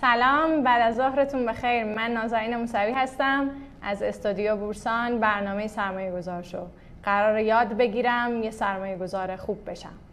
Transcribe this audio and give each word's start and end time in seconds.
سلام 0.00 0.62
بعد 0.62 0.82
از 0.82 0.96
ظهرتون 0.96 1.46
بخیر. 1.46 1.84
من 1.84 2.10
نازنین 2.10 2.56
موسوی 2.56 2.92
هستم. 2.92 3.50
از 3.82 4.02
استودیو 4.02 4.56
بورسان 4.56 5.20
برنامه 5.20 5.66
سرمایه 5.66 6.12
گذار 6.12 6.42
شو. 6.42 6.66
قرار 7.02 7.38
یاد 7.38 7.68
بگیرم 7.68 8.42
یه 8.42 8.50
سرمایه 8.50 8.96
گذار 8.96 9.36
خوب 9.36 9.70
بشم. 9.70 10.07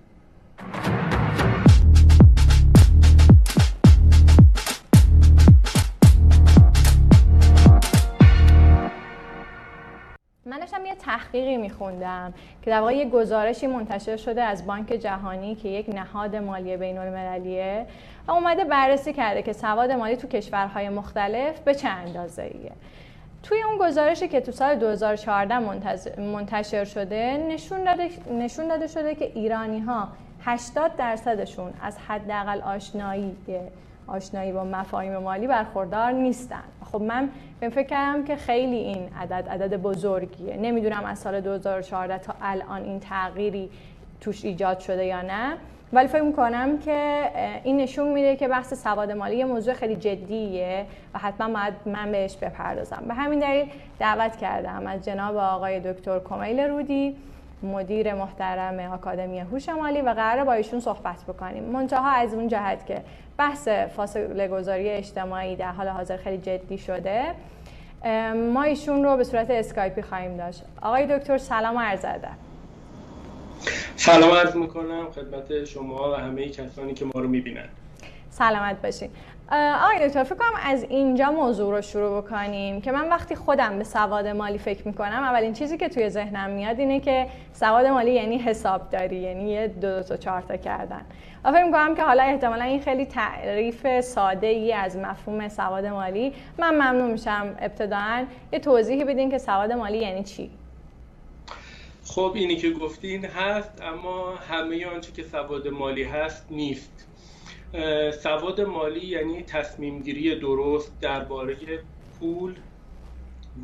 تحقیقی 11.36 11.58
میخوندم 11.58 12.34
که 12.62 12.72
در 12.72 12.80
واقع 12.80 12.96
یه 12.96 13.10
گزارشی 13.10 13.68
منتشر 13.68 14.18
شده 14.18 14.44
از 14.44 14.66
بانک 14.66 14.88
جهانی 14.88 15.56
که 15.56 15.70
یک 15.70 15.90
نهاد 15.90 16.36
مالی 16.36 16.78
بین 16.78 16.98
المللیه 16.98 17.86
و 18.28 18.32
اومده 18.32 18.64
بررسی 18.64 19.14
کرده 19.14 19.42
که 19.42 19.54
سواد 19.54 19.92
مالی 19.92 20.16
تو 20.18 20.28
کشورهای 20.28 20.90
مختلف 20.90 21.60
به 21.60 21.76
چه 21.76 21.88
اندازه 21.88 22.42
ایه 22.42 22.72
توی 23.44 23.62
اون 23.62 23.78
گزارشی 23.88 24.28
که 24.28 24.42
تو 24.42 24.52
سال 24.52 24.76
2014 24.76 25.60
منتشر 26.20 26.86
شده 26.86 27.46
نشون 27.50 27.84
داده, 27.84 28.10
نشون 28.32 28.68
داده 28.68 28.88
شده 28.88 29.16
که 29.16 29.32
ایرانی 29.36 29.80
ها 29.80 30.08
80 30.42 30.96
درصدشون 30.96 31.74
از 31.82 31.98
حداقل 32.08 32.62
آشنایی 32.62 33.36
آشنایی 34.08 34.52
با 34.52 34.64
مفاهیم 34.64 35.18
مالی 35.18 35.48
برخوردار 35.48 36.12
نیستن. 36.12 36.64
خب 36.92 37.02
من 37.02 37.30
به 37.60 37.70
فکر 37.70 37.88
کردم 37.88 38.24
که 38.24 38.36
خیلی 38.36 38.76
این 38.76 39.10
عدد 39.22 39.50
عدد 39.50 39.78
بزرگیه. 39.82 40.58
نمی‌دونم 40.58 41.04
از 41.06 41.20
سال 41.20 41.42
2014 41.42 42.18
تا 42.18 42.34
الان 42.42 42.84
این 42.84 43.00
تغییری 43.00 43.70
توش 44.22 44.46
ایجاد 44.46 44.80
شده 44.80 45.06
یا 45.06 45.22
نه. 45.22 45.54
ولی 45.94 46.08
فکر 46.08 46.22
می‌کنم 46.22 46.78
که 46.78 47.22
این 47.64 47.78
نشون 47.78 48.08
میده 48.08 48.36
که 48.36 48.48
بحث 48.48 48.74
سواد 48.74 49.12
مالی 49.12 49.36
یه 49.36 49.46
موضوع 49.46 49.74
خیلی 49.74 49.96
جدیه 49.96 50.86
و 51.14 51.20
حتما 51.20 51.60
باید 51.60 51.74
من 51.86 52.12
بهش 52.12 52.38
بپردازم. 52.38 53.04
به 53.08 53.14
همین 53.14 53.40
دلیل 53.40 53.66
دعوت 54.00 54.38
کردم 54.38 54.88
از 54.88 55.06
جناب 55.06 55.38
آقای 55.38 55.80
دکتر 55.80 56.20
کمیل 56.20 56.60
رودی 56.60 57.16
مدیر 57.66 58.14
محترم 58.14 58.80
آکادمی 58.94 59.40
هوش 59.40 59.70
مالی 59.70 60.02
و 60.02 60.10
قرار 60.10 60.46
با 60.46 60.54
ایشون 60.54 60.80
صحبت 60.80 61.24
بکنیم. 61.28 61.64
منتها 61.64 62.12
از 62.12 62.34
اون 62.34 62.48
جهت 62.48 62.86
که 62.86 63.02
بحث 63.38 63.68
فاصله 63.68 64.48
گذاری 64.48 64.90
اجتماعی 64.90 65.56
در 65.56 65.72
حال 65.72 65.88
حاضر 65.88 66.18
خیلی 66.18 66.38
جدی 66.38 66.78
شده 66.78 67.24
ما 68.54 68.64
ایشون 68.64 69.04
رو 69.04 69.18
به 69.18 69.24
صورت 69.24 69.50
اسکایپی 69.50 70.02
خواهیم 70.02 70.38
داشت. 70.38 70.64
آقای 70.82 71.18
دکتر 71.18 71.38
سلام 71.38 71.78
عرض 71.78 72.06
ادب. 72.06 72.30
سلام 73.96 74.32
عرض 74.32 74.56
می‌کنم 74.56 75.12
خدمت 75.16 75.64
شما 75.64 76.12
و 76.12 76.16
همه 76.16 76.50
کسانی 76.50 76.94
که 76.94 77.06
ما 77.06 77.22
رو 77.22 77.28
می‌بینن. 77.28 77.70
سلامت 78.30 78.82
باشین. 78.82 79.10
آقای 79.52 80.08
دکتر 80.08 80.24
فکر 80.24 80.36
کنم 80.36 80.60
از 80.64 80.84
اینجا 80.84 81.32
موضوع 81.32 81.76
رو 81.76 81.82
شروع 81.82 82.22
بکنیم 82.22 82.82
که 82.82 82.92
من 82.92 83.10
وقتی 83.10 83.36
خودم 83.36 83.78
به 83.78 83.84
سواد 83.84 84.28
مالی 84.28 84.58
فکر 84.58 84.88
می‌کنم 84.88 85.24
اولین 85.24 85.54
چیزی 85.54 85.78
که 85.78 85.90
توی 85.90 86.10
ذهنم 86.10 86.50
میاد 86.50 86.80
اینه 86.80 87.00
که 87.00 87.28
سواد 87.54 87.86
مالی 87.86 88.12
یعنی 88.12 88.38
حسابداری 88.38 89.16
یعنی 89.16 89.50
یه 89.50 89.68
دو, 89.68 89.96
دو 89.98 90.04
تا 90.04 90.18
چهار 90.18 90.42
تا 90.42 90.58
کردن. 90.58 91.02
و 91.44 91.52
فکر 91.52 91.64
می‌کنم 91.64 91.96
که 91.96 92.04
حالا 92.04 92.24
احتمالا 92.24 92.64
این 92.64 92.82
خیلی 92.82 93.06
تعریف 93.06 94.02
ساده 94.02 94.48
ای 94.48 94.74
از 94.74 94.98
مفهوم 94.98 95.50
سواد 95.50 95.86
مالی. 95.86 96.34
من 96.58 96.76
ممنون 96.76 97.12
میشم 97.12 97.56
ابتداعا 97.60 98.26
یه 98.54 98.60
توضیحی 98.60 99.04
بدین 99.04 99.32
که 99.32 99.38
سواد 99.38 99.72
مالی 99.72 99.98
یعنی 99.98 100.24
چی. 100.24 100.50
خب 102.06 102.32
اینی 102.36 102.56
که 102.56 102.72
گفتین 102.72 103.26
هست 103.26 103.82
اما 103.82 104.36
همه 104.36 104.86
آنچه 104.86 105.12
که 105.12 105.24
سواد 105.24 105.68
مالی 105.68 106.04
هست 106.04 106.46
نیست. 106.52 107.08
سواد 108.12 108.62
مالی 108.62 109.08
یعنی 109.08 109.44
تصمیم 109.44 110.02
گیری 110.02 110.36
درست 110.40 111.00
درباره 111.02 111.84
پول 112.20 112.60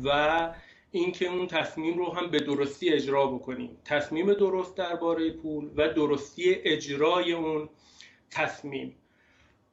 و 0.04 0.54
اینکه 0.90 1.26
اون 1.26 1.46
تصمیم 1.46 1.98
رو 1.98 2.12
هم 2.12 2.30
به 2.30 2.40
درستی 2.40 2.90
اجرا 2.90 3.26
بکنیم. 3.26 3.76
تصمیم 3.84 4.34
درست 4.34 4.76
درباره 4.76 5.30
پول 5.30 5.70
و 5.76 5.88
درستی 5.88 6.54
اجرای 6.54 7.32
اون 7.32 7.68
تصمیم. 8.30 8.96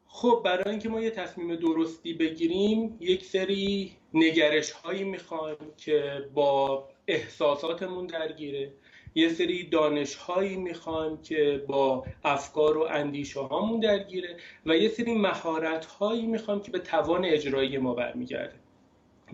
خب 0.07 0.41
برای 0.45 0.69
اینکه 0.69 0.89
ما 0.89 1.01
یه 1.01 1.11
تصمیم 1.11 1.55
درستی 1.55 2.13
بگیریم 2.13 2.97
یک 2.99 3.25
سری 3.25 3.97
نگرش 4.13 4.71
هایی 4.71 5.03
می‌خوایم 5.03 5.73
که 5.77 6.29
با 6.33 6.87
احساساتمون 7.07 8.07
درگیره. 8.07 8.73
یه 9.15 9.29
سری 9.29 9.63
دانش 9.63 10.15
هایی 10.15 10.55
می‌خوایم 10.55 11.17
که 11.21 11.63
با 11.67 12.05
افکار 12.23 12.77
و 12.77 12.81
اندیشه 12.81 13.39
هامون 13.39 13.79
درگیره 13.79 14.37
و 14.65 14.77
یه 14.77 14.89
سری 14.89 15.13
مهارت 15.13 15.85
هایی 15.85 16.25
می‌خوایم 16.25 16.59
که 16.59 16.71
به 16.71 16.79
توان 16.79 17.25
اجرایی 17.25 17.77
ما 17.77 17.93
برمیگرده. 17.93 18.55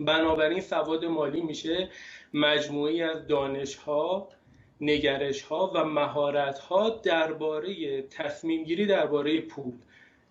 بنابراین 0.00 0.60
سواد 0.60 1.04
مالی 1.04 1.40
میشه 1.40 1.88
مجموعی 2.34 3.02
از 3.02 3.26
دانش 3.26 3.74
ها 3.74 4.28
نگرش 4.80 5.42
ها 5.42 5.72
و 5.74 5.84
مهارت 5.84 6.58
ها 6.58 6.90
درباره 6.90 8.02
تصمیم 8.02 8.64
گیری 8.64 8.86
درباره 8.86 9.40
پول. 9.40 9.74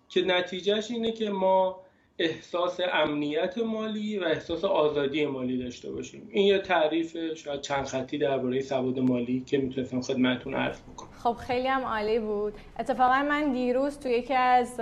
که 0.08 0.22
نتیجهش 0.22 0.90
اینه 0.90 1.12
که 1.12 1.30
ما 1.30 1.85
احساس 2.18 2.80
امنیت 2.92 3.58
مالی 3.58 4.18
و 4.18 4.24
احساس 4.24 4.64
آزادی 4.64 5.26
مالی 5.26 5.58
داشته 5.58 5.90
باشیم. 5.92 6.28
این 6.32 6.46
یه 6.46 6.58
تعریف 6.58 7.16
شاید 7.34 7.60
چند 7.60 7.84
خطی 7.84 8.18
درباره 8.18 8.60
سواد 8.60 8.98
مالی 8.98 9.42
که 9.46 9.58
می‌تونستم 9.58 10.00
خدمتتون 10.00 10.54
عرض 10.54 10.80
بکنم. 10.80 11.08
خب 11.22 11.32
خیلی 11.32 11.68
هم 11.68 11.82
عالی 11.84 12.18
بود. 12.18 12.54
اتفاقا 12.78 13.22
من 13.22 13.52
دیروز 13.52 13.98
توی 13.98 14.12
یکی 14.12 14.34
از 14.34 14.80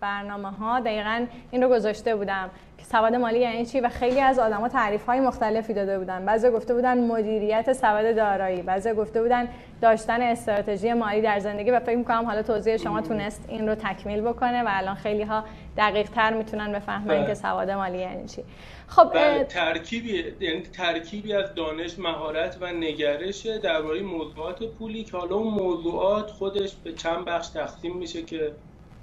برنامه 0.00 0.50
ها 0.50 0.80
دقیقا 0.80 1.26
این 1.50 1.62
رو 1.62 1.68
گذاشته 1.68 2.16
بودم. 2.16 2.50
که 2.78 2.84
سواد 2.84 3.14
مالی 3.14 3.38
یعنی 3.38 3.66
چی؟ 3.66 3.80
و 3.80 3.88
خیلی 3.88 4.20
از 4.20 4.38
آدما 4.38 4.68
تعریف 4.68 5.06
های 5.06 5.20
مختلفی 5.20 5.74
داده 5.74 5.98
بودن. 5.98 6.24
بعضی 6.24 6.50
گفته 6.50 6.74
بودن 6.74 7.06
مدیریت 7.06 7.72
سواد 7.72 8.16
دارایی. 8.16 8.62
بعضی 8.62 8.92
گفته 8.92 9.22
بودن 9.22 9.48
داشتن 9.80 10.22
استراتژی 10.22 10.92
مالی 10.92 11.20
در 11.20 11.38
زندگی 11.38 11.70
و 11.70 11.80
فکر 11.80 11.96
می‌کنم 11.96 12.24
حالا 12.24 12.42
توضیح 12.42 12.76
شما 12.76 13.00
تونست 13.00 13.44
این 13.48 13.68
رو 13.68 13.74
تکمیل 13.74 14.20
بکنه 14.20 14.62
و 14.62 14.66
الان 14.68 14.94
خیلی 14.94 15.22
ها 15.22 15.44
دقیق 15.76 16.10
تر 16.10 16.34
می‌تونن 16.34 16.72
بفهمن 16.72 17.18
که 17.18 17.24
بله. 17.24 17.34
سواد 17.34 17.70
مالی 17.70 17.98
یعنی 17.98 18.28
چی. 18.28 18.44
خب 18.86 19.10
بله، 19.14 19.44
ترکیبی 19.44 20.24
یعنی 20.40 20.62
ترکیبی 20.62 21.32
از 21.32 21.54
دانش 21.54 21.98
مهارت 21.98 22.58
و 22.60 22.72
نگرش 22.72 23.46
درباره 23.46 24.02
موضوعات 24.02 24.64
پولی 24.64 25.04
که 25.04 25.16
حالا 25.16 25.36
اون 25.36 25.54
موضوعات 25.54 26.30
خودش 26.30 26.74
به 26.84 26.92
چند 26.92 27.24
بخش 27.24 27.48
تقسیم 27.48 27.96
میشه 27.96 28.22
که 28.22 28.52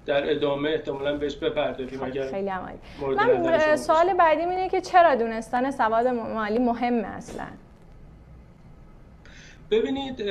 در 0.05 0.31
ادامه 0.31 0.69
احتمالا 0.69 1.17
بهش 1.17 1.35
بپردازیم 1.35 1.99
خب، 1.99 2.05
اگر 2.05 2.31
خیلی 2.31 2.49
عمالی 2.49 2.77
من 3.15 3.75
سوال 3.75 4.13
بعدی 4.13 4.41
اینه 4.41 4.69
که 4.69 4.81
چرا 4.81 5.15
دونستن 5.15 5.71
سواد 5.71 6.07
مالی 6.07 6.59
مهمه 6.59 7.07
اصلا؟ 7.07 7.47
ببینید 9.71 10.21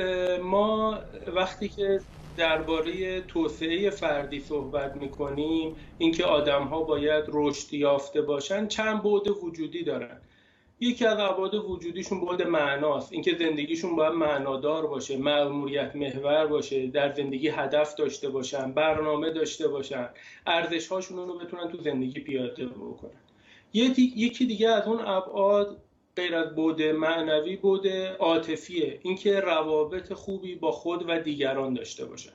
ما 0.43 0.99
وقتی 1.35 1.69
که 1.69 1.99
درباره 2.37 3.21
توسعه 3.21 3.89
فردی 3.89 4.39
صحبت 4.39 4.95
می‌کنیم 4.95 5.75
اینکه 5.97 6.25
آدم 6.25 6.63
ها 6.63 6.83
باید 6.83 7.25
رشد 7.27 7.73
یافته 7.73 8.21
باشن 8.21 8.67
چند 8.67 9.03
بعد 9.03 9.27
وجودی 9.27 9.83
دارن. 9.83 10.17
یکی 10.81 11.05
از 11.05 11.19
ابعاد 11.19 11.55
وجودیشون 11.55 12.21
بعد 12.25 12.41
معناست. 12.41 13.13
اینکه 13.13 13.35
زندگیشون 13.39 13.95
باید 13.95 14.13
معنادار 14.13 14.87
باشه 14.87 15.17
مأموریت 15.17 15.95
محور 15.95 16.47
باشه 16.47 16.87
در 16.87 17.13
زندگی 17.13 17.47
هدف 17.47 17.95
داشته 17.95 18.29
باشن 18.29 18.71
برنامه 18.71 19.29
داشته 19.29 19.67
باشن 19.67 20.09
ارزش 20.47 20.87
هاشون 20.87 21.17
رو 21.27 21.37
بتونن 21.37 21.71
تو 21.71 21.77
زندگی 21.77 22.19
پیاده 22.19 22.65
بکنن. 22.65 23.11
یکی 23.73 24.45
دیگه 24.45 24.69
از 24.69 24.87
اون 24.87 24.99
ابعاد 24.99 25.77
غیر 26.15 26.35
از 26.35 26.55
بود 26.55 26.81
معنوی 26.81 27.55
بود 27.55 27.87
عاطفیه. 28.19 28.99
اینکه 29.03 29.39
روابط 29.39 30.13
خوبی 30.13 30.55
با 30.55 30.71
خود 30.71 31.09
و 31.09 31.19
دیگران 31.19 31.73
داشته 31.73 32.05
باشن. 32.05 32.33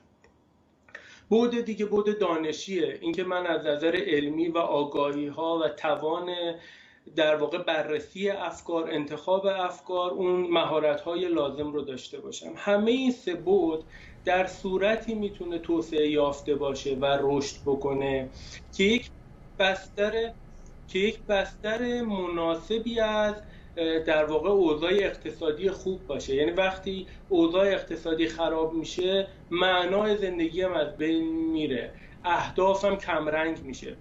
بود 1.29 1.61
دیگه 1.61 1.85
بود 1.85 2.19
دانشیه. 2.19 2.97
اینکه 3.01 3.23
من 3.23 3.47
از 3.47 3.65
نظر 3.65 3.95
علمی 3.95 4.47
و 4.47 4.57
آگاهی 4.57 5.27
ها 5.27 5.59
و 5.59 5.69
توان 5.69 6.29
در 7.15 7.35
واقع 7.35 7.57
بررسی 7.57 8.29
افکار 8.29 8.89
انتخاب 8.91 9.45
افکار 9.45 10.11
اون 10.11 10.47
مهارت 10.49 11.01
های 11.01 11.27
لازم 11.27 11.73
رو 11.73 11.81
داشته 11.81 12.19
باشم. 12.19 12.51
همه 12.55 12.91
این 12.91 13.11
سه 13.11 13.35
بود 13.35 13.83
در 14.25 14.47
صورتی 14.47 15.15
می‌تونه 15.15 15.59
توسعه 15.59 16.09
یافته 16.09 16.55
باشه 16.55 16.95
و 16.95 17.17
رشد 17.21 17.61
بکنه 17.65 18.29
که 18.77 18.83
یک 18.83 19.09
بستر 19.59 20.31
که 20.87 20.99
یک 20.99 21.19
بستر 21.19 22.01
مناسبی 22.01 22.99
از 22.99 23.35
در 24.05 24.25
واقع 24.25 24.49
اوضاع 24.49 24.91
اقتصادی 24.93 25.69
خوب 25.69 26.07
باشه. 26.07 26.35
یعنی 26.35 26.51
وقتی 26.51 27.07
اوضاع 27.29 27.67
اقتصادی 27.67 28.27
خراب 28.27 28.73
میشه 28.73 29.27
معنای 29.51 30.17
زندگی 30.17 30.61
هم 30.61 30.73
از 30.73 30.97
بین 30.97 31.51
میره. 31.51 31.91
اهدافم 32.25 32.95
کمرنگ 32.95 33.63
میشه. 33.63 33.97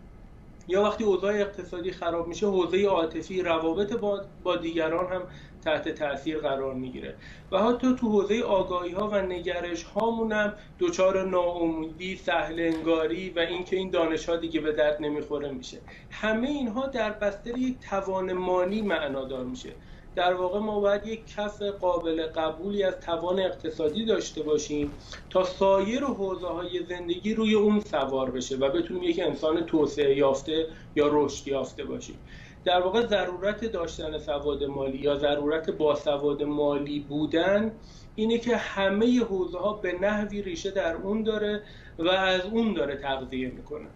یا 0.68 0.82
وقتی 0.82 1.04
اوضاع 1.04 1.34
اقتصادی 1.34 1.90
خراب 1.90 2.28
میشه 2.28 2.46
حوزه 2.46 2.86
عاطفی 2.86 3.42
روابط 3.42 3.92
با, 3.92 4.22
با 4.42 4.56
دیگران 4.56 5.12
هم 5.12 5.22
تحت 5.64 5.88
تاثیر 5.88 6.38
قرار 6.38 6.74
می‌گیره. 6.74 7.14
و 7.52 7.58
حتی 7.58 7.96
تو 7.96 8.08
حوزه 8.08 8.40
آگاهی 8.42 8.92
ها 8.92 9.08
و 9.08 9.22
نگرش 9.22 9.82
هامون 9.82 10.32
هم 10.32 10.52
دچار 10.80 11.28
ناامیدی 11.28 12.16
سهل 12.16 12.60
انگاری 12.74 13.30
و 13.30 13.38
اینکه 13.38 13.76
این 13.76 13.90
دانش 13.90 14.28
ها 14.28 14.36
دیگه 14.36 14.60
به 14.60 14.72
درد 14.72 14.96
نمی‌خوره 15.00 15.50
میشه. 15.50 15.78
همه 16.10 16.48
اینها 16.48 16.86
در 16.86 17.10
بستر 17.10 17.58
یک 17.58 17.78
توان 17.90 18.32
مالی 18.32 18.82
معنادار 18.82 19.44
میشه. 19.44 19.72
در 20.16 20.34
واقع 20.34 20.58
ما 20.58 20.80
باید 20.80 21.06
یک 21.06 21.26
کف 21.26 21.62
قابل 21.62 22.26
قبولی 22.26 22.82
از 22.82 23.00
توان 23.00 23.40
اقتصادی 23.40 24.04
داشته 24.04 24.42
باشیم 24.42 24.92
تا 25.30 25.44
سایر 25.44 26.04
حوزه 26.04 26.46
های 26.46 26.84
زندگی 26.88 27.34
روی 27.34 27.54
اون 27.54 27.80
سوار 27.80 28.30
بشه 28.30 28.56
و 28.56 28.70
بتونیم 28.70 29.02
یک 29.02 29.20
انسان 29.20 29.66
توسعه 29.66 30.16
یافته 30.16 30.66
یا 30.94 31.08
رشد 31.12 31.48
یافته 31.48 31.84
باشیم. 31.84 32.18
در 32.64 32.80
واقع 32.80 33.06
ضرورت 33.06 33.64
داشتن 33.64 34.18
سواد 34.18 34.64
مالی 34.64 34.98
یا 34.98 35.18
ضرورت 35.18 35.70
باسواد 35.70 36.42
مالی 36.42 37.00
بودن 37.00 37.72
اینه 38.14 38.38
که 38.38 38.56
همه 38.56 39.20
حوزه 39.24 39.58
ها 39.58 39.72
به 39.72 39.92
نحوی 39.92 40.42
ریشه 40.42 40.70
در 40.70 40.94
اون 40.94 41.22
داره 41.22 41.62
و 41.98 42.08
از 42.08 42.44
اون 42.44 42.74
داره 42.74 42.96
تغذیه 42.96 43.48
می‌کنه. 43.48 43.86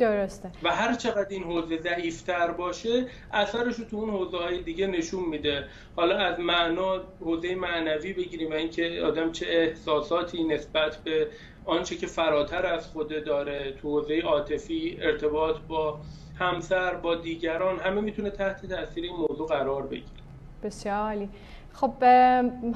درسته. 0.00 0.50
و 0.62 0.70
هر 0.70 0.94
چقدر 0.94 1.28
این 1.30 1.42
حوزه 1.42 1.80
ضعیفتر 1.80 2.50
باشه 2.50 3.06
اثرش 3.32 3.74
رو 3.74 3.84
تو 3.84 3.96
اون 3.96 4.10
حوزه 4.10 4.36
های 4.36 4.62
دیگه 4.62 4.86
نشون 4.86 5.24
میده. 5.24 5.64
حالا 5.96 6.18
از 6.18 6.40
معنا 6.40 7.00
حوزه 7.20 7.54
معنوی 7.54 8.12
بگیریم 8.12 8.50
و 8.50 8.54
اینکه 8.54 9.02
آدم 9.04 9.32
چه 9.32 9.46
احساساتی 9.48 10.44
نسبت 10.44 10.96
به 10.96 11.26
آنچه 11.64 11.96
که 11.96 12.06
فراتر 12.06 12.66
از 12.66 12.86
خوده 12.86 13.20
داره 13.20 13.72
تو 13.72 13.88
حوزه 13.88 14.20
عاطفی 14.20 14.98
ارتباط 15.00 15.56
با 15.68 16.00
همسر 16.38 16.94
با 16.94 17.14
دیگران 17.14 17.78
همه 17.78 18.00
می‌تونه 18.00 18.30
تحت 18.30 18.66
تاثیر 18.66 19.04
این 19.04 19.16
موضوع 19.16 19.48
قرار 19.48 19.82
بگیره. 19.82 20.20
بسیار 20.62 20.96
عالی. 20.96 21.28
خب 21.72 22.04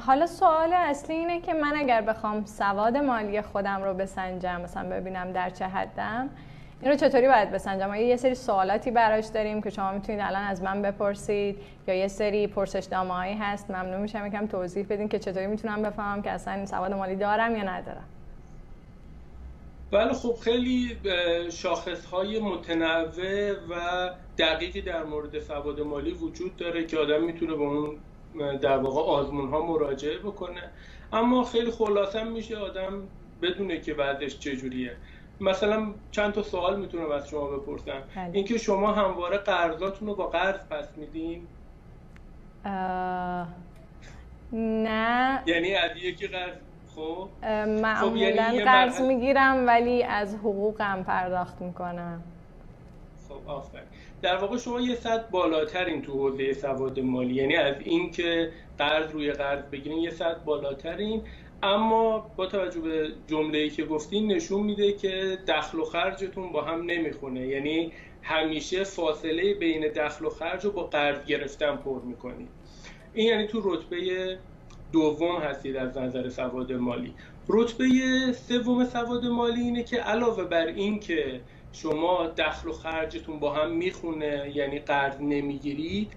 حالا 0.06 0.26
سوال 0.26 0.72
اصلی 0.72 1.16
اینه 1.16 1.40
که 1.40 1.54
من 1.54 1.72
اگر 1.76 2.00
بخوام 2.00 2.44
سواد 2.44 2.96
مالی 2.96 3.42
خودم 3.42 3.82
رو 3.84 3.94
بسنجم 3.94 4.60
مثلا 4.60 4.88
ببینم 4.90 5.32
در 5.32 5.50
چه 5.50 5.64
حدم 5.64 6.30
این 6.84 6.92
رو 6.92 6.98
چطوری 6.98 7.28
باید 7.28 7.50
بسنجم؟ 7.50 7.90
آیا 7.90 8.06
یه 8.06 8.16
سری 8.16 8.34
سوالاتی 8.34 8.90
براش 8.90 9.26
داریم 9.26 9.62
که 9.62 9.70
شما 9.70 9.92
می‌تونید 9.92 10.20
الان 10.20 10.42
از 10.42 10.62
من 10.62 10.82
بپرسید؟ 10.82 11.56
یا 11.88 11.94
یه 11.94 12.08
سری 12.08 12.46
پرسش 12.46 12.92
هایی 12.92 13.34
هست؟ 13.34 13.70
ممنون 13.70 14.00
میشم 14.00 14.26
یکم 14.26 14.46
توضیح 14.46 14.86
بدین 14.90 15.08
که 15.08 15.18
چطوری 15.18 15.46
می‌تونم 15.46 15.82
بفهمم 15.82 16.22
که 16.22 16.30
اصلا 16.30 16.66
سواد 16.66 16.92
مالی 16.92 17.16
دارم 17.16 17.56
یا 17.56 17.62
ندارم. 17.62 18.04
بله 19.90 20.12
خب 20.12 20.34
خیلی 20.40 20.96
شاخص 21.50 22.04
های 22.04 22.38
متنوع 22.38 23.52
و 23.70 24.10
دقیقی 24.38 24.80
در 24.82 25.04
مورد 25.04 25.38
سواد 25.38 25.80
مالی 25.80 26.12
وجود 26.12 26.56
داره 26.56 26.86
که 26.86 26.98
آدم 26.98 27.22
می‌تونه 27.22 27.54
به 27.54 27.62
اون 27.62 27.98
در 28.60 28.78
واقع 28.78 29.00
آزمون 29.00 29.50
ها 29.50 29.66
مراجعه 29.66 30.18
بکنه. 30.18 30.62
اما 31.12 31.44
خیلی 31.44 31.70
خلاصه 31.70 32.24
میشه 32.24 32.56
آدم 32.56 33.02
بدونه 33.42 33.80
که 33.80 33.94
بعدش 33.94 34.38
چجوریه. 34.38 34.96
مثلا 35.40 35.86
چند 36.10 36.32
تا 36.32 36.42
سوال 36.42 36.80
می‌تونم 36.80 37.10
از 37.10 37.28
شما 37.28 37.46
بپرسم. 37.46 38.02
بله. 38.16 38.30
اینکه 38.32 38.58
شما 38.58 38.92
همواره 38.92 39.38
قرضاتون 39.38 40.08
رو 40.08 40.14
با 40.14 40.26
قرض 40.26 40.60
پس 40.70 40.88
میدین؟ 40.96 41.46
نه. 44.52 45.42
یعنی 45.46 45.74
از 45.74 45.90
یکی 45.96 46.26
قرض 46.26 46.54
خب؟ 46.96 47.28
معمولا 47.66 47.94
خب 47.94 48.16
یعنی 48.16 48.64
قرض 48.64 49.00
می‌گیرم 49.00 49.66
ولی 49.66 50.02
از 50.02 50.34
حقوقم 50.34 51.02
پرداخت 51.02 51.60
می‌کنم. 51.60 52.22
خب 53.28 53.50
آفرین. 53.50 53.84
در 54.22 54.36
واقع 54.36 54.56
شما 54.56 54.80
یه 54.80 54.94
صد 54.94 55.30
بالاترین 55.30 56.02
تو 56.02 56.12
حوزه 56.12 56.52
سواد 56.52 57.00
مالی 57.00 57.34
یعنی 57.34 57.56
از 57.56 57.74
اینکه 57.80 58.52
قرض 58.78 59.10
روی 59.10 59.32
قرض 59.32 59.62
بگیرین 59.62 59.98
یه 59.98 60.10
صد 60.10 60.44
بالاترین. 60.44 61.22
اما 61.64 62.18
با 62.36 62.46
توجه 62.46 62.80
به 62.80 63.12
جمله 63.26 63.58
ای 63.58 63.70
که 63.70 63.84
گفتین 63.84 64.32
نشون 64.32 64.62
میده 64.62 64.92
که 64.92 65.38
دخل 65.48 65.78
و 65.78 65.84
خرجتون 65.84 66.52
با 66.52 66.62
هم 66.62 66.82
نمی‌خونه. 66.82 67.46
یعنی 67.46 67.92
همیشه 68.22 68.84
فاصله 68.84 69.54
بین 69.54 69.88
دخل 69.88 70.24
و 70.24 70.30
خرج 70.30 70.64
رو 70.64 70.70
با 70.70 70.82
قرض 70.82 71.24
گرفتن 71.24 71.76
پر 71.76 72.00
می‌کنید 72.02 72.48
این 73.14 73.28
یعنی 73.28 73.46
تو 73.46 73.60
رتبه 73.64 74.38
دوم 74.92 75.36
هستید 75.36 75.76
از 75.76 75.98
نظر 75.98 76.28
سواد 76.28 76.72
مالی. 76.72 77.14
رتبه 77.48 77.86
سوم 78.32 78.84
سواد 78.84 79.24
مالی 79.24 79.60
اینه 79.60 79.82
که 79.82 79.96
علاوه 79.96 80.44
بر 80.44 80.66
این 80.66 81.00
که 81.00 81.40
شما 81.72 82.26
دخل 82.26 82.68
و 82.68 82.72
خرجتون 82.72 83.40
با 83.40 83.52
هم 83.52 83.70
می‌خونه 83.70 84.52
یعنی 84.54 84.78
قرض 84.78 85.20
نمی‌گیرید 85.20 86.12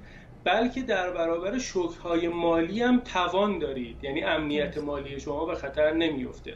بلکه 0.47 0.81
در 0.81 1.11
برابر 1.11 1.57
شوکهای 1.57 2.27
مالی 2.27 2.81
هم 2.81 2.99
توان 2.99 3.59
دارید. 3.59 4.03
یعنی 4.03 4.23
امنیت 4.23 4.77
مالی 4.77 5.19
شما 5.19 5.45
به 5.45 5.55
خطر 5.55 5.93
نمیفته. 5.93 6.53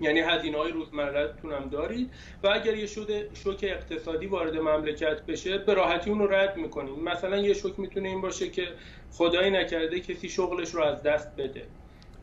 یعنی 0.00 0.20
هزینه 0.20 0.58
های 0.58 0.72
روزمرهتون 0.72 1.52
هم 1.52 1.68
دارید. 1.68 2.10
و 2.42 2.48
اگر 2.48 2.76
یه 2.76 2.86
شده 2.86 3.28
شوک 3.34 3.64
اقتصادی 3.68 4.26
وارد 4.26 4.56
مملکت 4.56 5.22
بشه 5.22 5.58
به 5.58 5.74
راحتی 5.74 6.10
اون 6.10 6.18
رو 6.18 6.34
رد 6.34 6.56
می‌کنید 6.56 6.98
مثلا 6.98 7.36
یه 7.36 7.54
شوک 7.54 7.78
می‌تونه 7.80 8.08
این 8.08 8.20
باشه 8.20 8.48
که 8.48 8.68
خدایی 9.12 9.50
نکرده 9.50 10.00
کسی 10.00 10.28
شغلش 10.28 10.70
رو 10.70 10.82
از 10.82 11.02
دست 11.02 11.36
بده. 11.36 11.62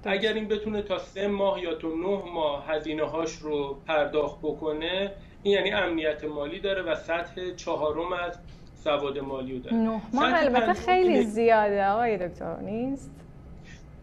اگر 0.04 0.34
این 0.34 0.48
بتونه 0.48 0.82
تا 0.82 0.98
سه 0.98 1.28
ماه 1.28 1.64
یا 1.64 1.76
تا 1.76 1.88
نه 1.88 2.22
ماه 2.34 2.68
هزینه 2.68 3.04
هاش 3.04 3.36
رو 3.36 3.78
پرداخت 3.88 4.40
بکنه 4.40 5.12
این 5.44 5.54
یعنی 5.54 5.72
امنیت 5.72 6.24
مالی 6.24 6.60
داره 6.60 6.82
و 6.82 6.96
سطح 6.96 7.56
چهارم 7.56 8.14
از 8.14 8.40
سواد 8.84 9.20
مالی 9.20 9.54
رو 9.54 9.60
داره. 9.60 9.76
نه 9.78 10.02
ماه 10.14 10.34
البته 10.34 10.74
خیلی 10.74 11.24
زیاده 11.24 11.86
آقای 11.86 12.28
دکتر 12.28 12.60
نیست؟ 12.60 13.12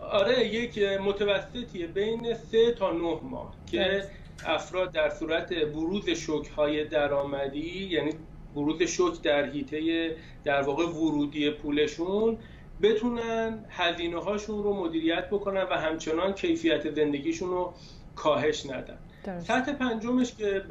آره 0.01 0.47
یک 0.47 0.79
متوسطیه 0.79 1.87
بین 1.87 2.35
سه 2.35 2.73
تا 2.73 2.93
نه 2.93 3.19
ماه 3.23 3.55
که 3.67 4.05
افراد 4.47 4.93
در 4.93 5.11
صورت 5.11 5.53
بروز 5.53 6.11
شوک 6.11 6.49
های 6.49 6.85
درآمدی 6.85 7.89
یعنی 7.91 8.11
بروز 8.55 8.83
شوک 8.83 9.23
در 9.23 9.45
حیطه 9.45 10.11
در 10.45 10.63
واقع 10.63 10.87
ورودی 10.87 11.51
پولشون 11.51 12.39
بتونن 12.83 13.65
هزینه 13.69 14.19
هاشون 14.19 14.63
رو 14.63 14.85
مدیریت 14.85 15.31
بکنن 15.31 15.63
و 15.63 15.75
همچنان 15.75 16.33
کیفیت 16.33 16.91
زندگیشون 16.95 17.51
رو 17.51 17.73
کاهش 18.17 18.67
ندن. 18.67 18.99
سطح 19.39 19.73
پنجمش 19.73 20.35
که 20.35 20.63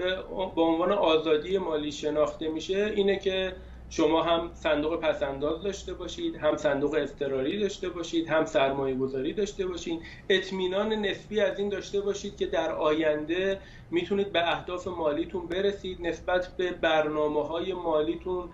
به 0.55 0.61
عنوان 0.61 0.91
آزادی 0.91 1.57
مالی 1.57 1.91
شناخته 1.91 2.49
میشه 2.49 2.93
اینه 2.95 3.19
که 3.19 3.53
شما 3.89 4.23
هم 4.23 4.51
صندوق 4.53 4.99
پسنداز 4.99 5.63
داشته 5.63 5.93
باشید 5.93 6.35
هم 6.35 6.57
صندوق 6.57 6.95
اضطراری 6.99 7.59
داشته 7.59 7.89
باشید 7.89 8.27
هم 8.27 8.45
سرمایه 8.45 8.95
گذاری 8.95 9.33
داشته 9.33 9.67
باشید 9.67 9.99
اطمینان 10.29 10.93
نسبی 10.93 11.39
از 11.39 11.59
این 11.59 11.69
داشته 11.69 12.01
باشید 12.01 12.37
که 12.37 12.45
در 12.45 12.71
آینده 12.71 13.61
می‌تونید 13.91 14.31
به 14.31 14.51
اهداف 14.51 14.87
مالیتون 14.87 15.47
برسید 15.47 16.01
نسبت 16.01 16.55
به 16.57 16.71
برنامه 16.71 17.43
های 17.47 17.73
مالیتون 17.73 18.49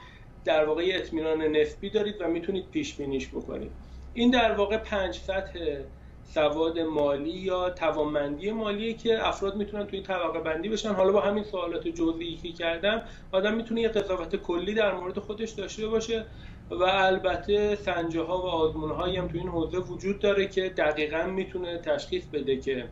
در 0.45 0.65
واقع 0.65 0.91
اطمینان 0.95 1.41
نسبی 1.41 1.89
دارید 1.89 2.15
و 2.21 2.27
می‌تونید 2.27 2.69
پیش 2.71 2.97
بینیش 2.97 3.29
بکنید. 3.29 3.71
این 4.13 4.31
در 4.31 4.51
واقع 4.51 4.77
پنج 4.77 5.15
سطح 5.15 5.83
سواد 6.25 6.79
مالی 6.79 7.29
یا 7.29 7.69
توانمندی 7.69 8.51
مالی 8.51 8.93
که 8.93 9.27
افراد 9.27 9.55
می‌تونن 9.55 9.87
توی 9.87 10.01
طبقه 10.01 10.39
بندی 10.39 10.69
بشن. 10.69 10.93
حالا 10.93 11.11
با 11.11 11.21
همین 11.21 11.43
سوالات 11.43 11.87
جزئی 11.87 12.35
که 12.35 12.51
کردم 12.51 13.01
آدم 13.31 13.53
می‌تونه 13.53 13.81
یه 13.81 13.89
قضاوت 13.89 14.35
کلی 14.35 14.73
در 14.73 14.93
مورد 14.93 15.19
خودش 15.19 15.51
داشته 15.51 15.87
باشه 15.87 16.25
و 16.69 16.83
البته 16.83 17.75
سنجه 17.75 18.21
ها 18.21 18.37
و 18.37 18.45
آزمون 18.45 18.91
هایی 18.91 19.17
هم 19.17 19.27
تو 19.27 19.37
این 19.37 19.47
حوزه 19.47 19.77
وجود 19.77 20.19
داره 20.19 20.47
که 20.47 20.69
دقیقا 20.69 21.23
می‌تونه 21.23 21.77
تشخیص 21.77 22.25
بده 22.25 22.57
که 22.57 22.85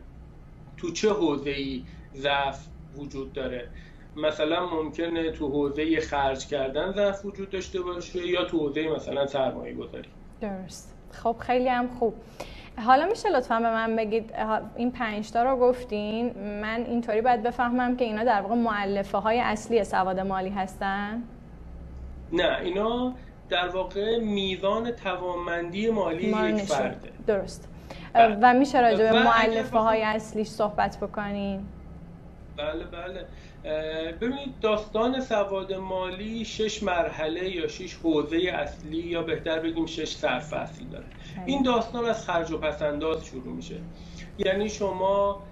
تو 0.76 0.90
چه 0.90 1.10
حوزه 1.10 1.50
ای 1.50 1.82
ضعف 2.16 2.66
وجود 2.96 3.32
داره. 3.32 3.68
مثلا 4.16 4.66
ممکنه 4.66 5.30
تو 5.30 5.48
حوزه 5.48 6.00
خرج 6.00 6.46
کردن 6.46 6.92
ضعف 6.92 7.24
وجود 7.24 7.50
داشته 7.50 7.80
باشه 7.80 8.26
یا 8.26 8.44
تو 8.44 8.58
حوزه 8.58 8.88
مثلا 8.88 9.26
سرمایه 9.26 9.74
گذاری 9.74 10.08
درست. 10.40 10.94
خب 11.10 11.36
خیلی 11.38 11.68
هم 11.68 11.88
خوب. 11.88 12.14
حالا 12.78 13.06
میشه 13.06 13.28
لطفا 13.28 13.58
به 13.60 13.70
من 13.70 13.96
بگید 13.96 14.32
این 14.76 14.90
پنج 14.90 15.30
تا 15.30 15.42
رو 15.42 15.56
گفتین 15.56 16.32
من 16.62 16.84
اینطوری 16.88 17.20
باید 17.20 17.42
بفهمم 17.42 17.96
که 17.96 18.04
اینا 18.04 18.24
در 18.24 18.40
واقع 18.40 18.54
معلفه 18.54 19.18
های 19.18 19.40
اصلی 19.40 19.84
سواد 19.84 20.20
مالی 20.20 20.50
هستن؟ 20.50 21.22
نه 22.32 22.58
اینا 22.62 23.14
در 23.48 23.68
واقع 23.68 24.18
میزان 24.18 24.90
توانمندی 24.90 25.90
مالی 25.90 26.26
یک 26.26 26.62
فرده. 26.62 27.10
درست. 27.26 27.68
بله. 28.12 28.38
و 28.42 28.54
میشه 28.54 28.80
راجع 28.80 29.12
به 29.12 29.22
معلفه 29.22 29.78
های 29.78 30.02
اصلیش 30.02 30.48
صحبت 30.48 30.98
بکنین. 31.00 31.66
بله 32.56 32.84
بله. 32.84 33.26
ببینید 34.12 34.60
داستان 34.60 35.20
سواد 35.20 35.72
مالی 35.72 36.44
شش 36.44 36.82
مرحله 36.82 37.50
یا 37.50 37.68
شش 37.68 37.94
حوزه 37.94 38.36
اصلی 38.36 38.98
یا 38.98 39.22
بهتر 39.22 39.58
بگیم 39.58 39.86
شش 39.86 40.16
صرف 40.16 40.52
اصلی 40.52 40.86
داره. 40.86 41.06
این 41.46 41.62
داستان 41.62 42.04
از 42.04 42.26
خرج 42.26 42.50
و 42.50 42.58
پسنداز 42.58 43.24
شروع 43.24 43.52
میشه. 43.52 43.80
یعنی 44.38 44.68
شما 44.68 45.42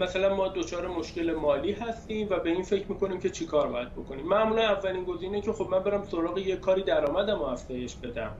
مثلا 0.00 0.34
ما 0.34 0.48
دچار 0.48 0.88
مشکل 0.88 1.32
مالی 1.32 1.72
هستیم 1.72 2.28
و 2.30 2.38
به 2.38 2.50
این 2.50 2.62
فکر 2.62 2.88
می‌کنیم 2.88 3.20
که 3.20 3.30
چیکار 3.30 3.68
باید 3.68 3.92
بکنیم. 3.92 4.26
معمولا 4.26 4.62
اولین 4.62 5.04
گزینه 5.04 5.40
که 5.40 5.52
خب 5.52 5.68
من 5.70 5.78
برم 5.78 6.02
سراغ 6.02 6.38
یه 6.38 6.56
کاری 6.56 6.82
درآمدم 6.82 7.38
و 7.38 7.42
افزایش 7.42 7.96
بدم. 7.96 8.36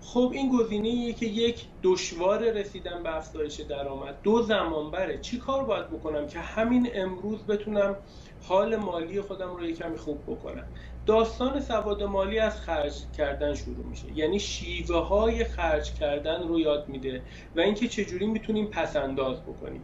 خب 0.00 0.30
این 0.34 0.58
گزینه 0.58 1.12
که 1.12 1.26
یک 1.26 1.64
دشوار 1.82 2.50
رسیدن 2.50 3.02
به 3.02 3.16
افزایش 3.16 3.60
درآمد. 3.60 4.22
دو 4.22 4.42
زمان 4.42 4.90
بره 4.90 5.18
چی 5.18 5.38
کار 5.38 5.64
باید 5.64 5.90
بکنم 5.90 6.26
که 6.26 6.38
همین 6.38 6.90
امروز 6.94 7.46
بتونم 7.46 7.96
حال 8.42 8.76
مالی 8.76 9.20
خودم 9.20 9.56
رو 9.56 9.64
یکمی 9.64 9.96
خوب 9.96 10.22
بکنم؟ 10.22 10.64
داستان 11.06 11.60
سواد 11.60 12.02
مالی 12.02 12.38
از 12.38 12.60
خرج 12.60 12.92
کردن 13.16 13.54
شروع 13.54 13.86
میشه. 13.86 14.04
یعنی 14.14 14.40
شیوه 14.40 15.06
های 15.06 15.44
خرج 15.44 15.94
کردن 15.94 16.48
رو 16.48 16.60
یاد 16.60 16.88
میده 16.88 17.22
و 17.56 17.60
اینکه 17.60 17.88
چجوری 17.88 18.26
می‌تونیم 18.26 18.66
پس 18.66 18.96
انداز 18.96 19.42
بکنیم. 19.42 19.82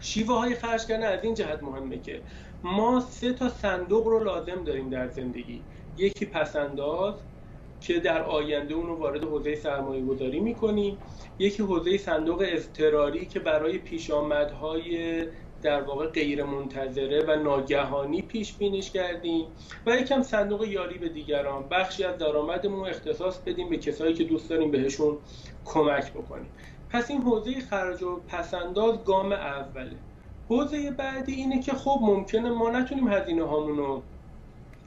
شیوه 0.00 0.34
های 0.38 0.54
خرج 0.54 0.86
کردن 0.86 1.18
از 1.18 1.24
این 1.24 1.34
جهت 1.34 1.62
مهمه 1.62 1.98
که 1.98 2.22
ما 2.62 3.00
سه 3.00 3.32
تا 3.32 3.48
صندوق 3.48 4.06
رو 4.06 4.24
لازم 4.24 4.64
داریم 4.64 4.90
در 4.90 5.08
زندگی. 5.08 5.62
یکی 5.96 6.26
پسنداز 6.26 7.14
که 7.86 8.00
در 8.00 8.22
آینده 8.22 8.74
اون 8.74 8.86
رو 8.86 8.96
وارد 8.96 9.24
حوزه 9.24 9.54
سرمایه 9.54 10.04
گذاری 10.04 10.40
می‌کنیم. 10.40 10.98
یکی 11.38 11.62
حوزه 11.62 11.98
صندوق 11.98 12.44
اضطراری 12.46 13.26
که 13.26 13.40
برای 13.40 13.78
پیشامدهای 13.78 15.22
در 15.62 15.82
واقع 15.82 16.06
غیر 16.06 16.44
منتظره 16.44 17.24
و 17.28 17.42
ناگهانی 17.42 18.22
پیش 18.22 18.52
بینیش 18.52 18.90
کردیم 18.90 19.46
و 19.86 19.96
یکم 19.96 20.22
صندوق 20.22 20.64
یاری 20.64 20.98
به 20.98 21.08
دیگران. 21.08 21.68
بخشی 21.68 22.04
از 22.04 22.18
درآمدمون 22.18 22.88
اختصاص 22.88 23.38
بدیم 23.38 23.70
به 23.70 23.76
کسایی 23.76 24.14
که 24.14 24.24
دوست 24.24 24.50
داریم 24.50 24.70
بهشون 24.70 25.18
کمک 25.64 26.12
بکنیم. 26.12 26.50
پس 26.90 27.10
این 27.10 27.22
حوزه 27.22 27.60
خرج 27.60 28.02
و 28.02 28.20
پسنداز 28.28 29.04
گام 29.04 29.32
اوله. 29.32 29.96
حوزه 30.48 30.90
بعدی 30.90 31.32
اینه 31.32 31.62
که 31.62 31.72
خب 31.72 31.98
ممکنه 32.02 32.50
ما 32.50 32.70
نتونیم 32.70 33.08
هزینه 33.08 33.44
هامون 33.44 33.76
رو 33.76 34.02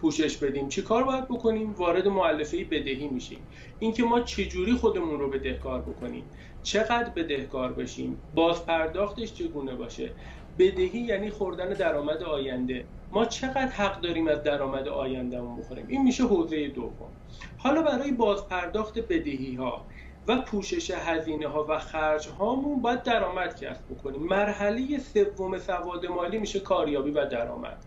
پوشش 0.01 0.37
بدیم 0.37 0.69
چی 0.69 0.81
کار 0.81 1.03
باید 1.03 1.25
بکنیم؟ 1.25 1.73
وارد 1.73 2.07
معلفه 2.07 2.63
بدهی 2.63 3.07
میشیم. 3.07 3.39
اینکه 3.79 4.03
ما 4.03 4.21
چجوری 4.21 4.73
خودمون 4.73 5.19
رو 5.19 5.29
بدهکار 5.29 5.81
بکنیم. 5.81 6.23
چقدر 6.63 7.09
بدهکار 7.09 7.73
بشیم؟ 7.73 8.17
باز 8.35 8.65
پرداختش 8.65 9.33
چگونه 9.33 9.75
باشه؟ 9.75 10.11
بدهی 10.59 10.99
یعنی 10.99 11.29
خوردن 11.29 11.73
درآمد 11.73 12.23
آینده. 12.23 12.85
ما 13.11 13.25
چقدر 13.25 13.67
حق 13.67 14.01
داریم 14.01 14.27
از 14.27 14.43
درآمد 14.43 14.87
آیندهمون 14.87 15.57
بخوریم؟ 15.57 15.85
این 15.87 16.03
میشه 16.03 16.23
حوزه 16.23 16.67
دوم. 16.67 17.11
حالا 17.57 17.81
برای 17.81 18.11
باز 18.11 18.47
پرداخت 18.47 18.99
بدهی 18.99 19.55
ها 19.55 19.85
و 20.27 20.41
پوشش 20.41 20.91
هزینه 20.91 21.47
ها 21.47 21.65
و 21.69 21.79
خرج 21.79 22.27
هامون 22.27 22.81
باید 22.81 23.03
درآمد 23.03 23.59
کسب 23.59 23.85
بکنیم. 23.85 24.23
مرحله 24.23 24.99
سوم 24.99 25.59
سواد 25.59 26.05
مالی 26.05 26.37
میشه 26.37 26.59
کاریابی 26.59 27.11
و 27.11 27.25
درآمد. 27.25 27.85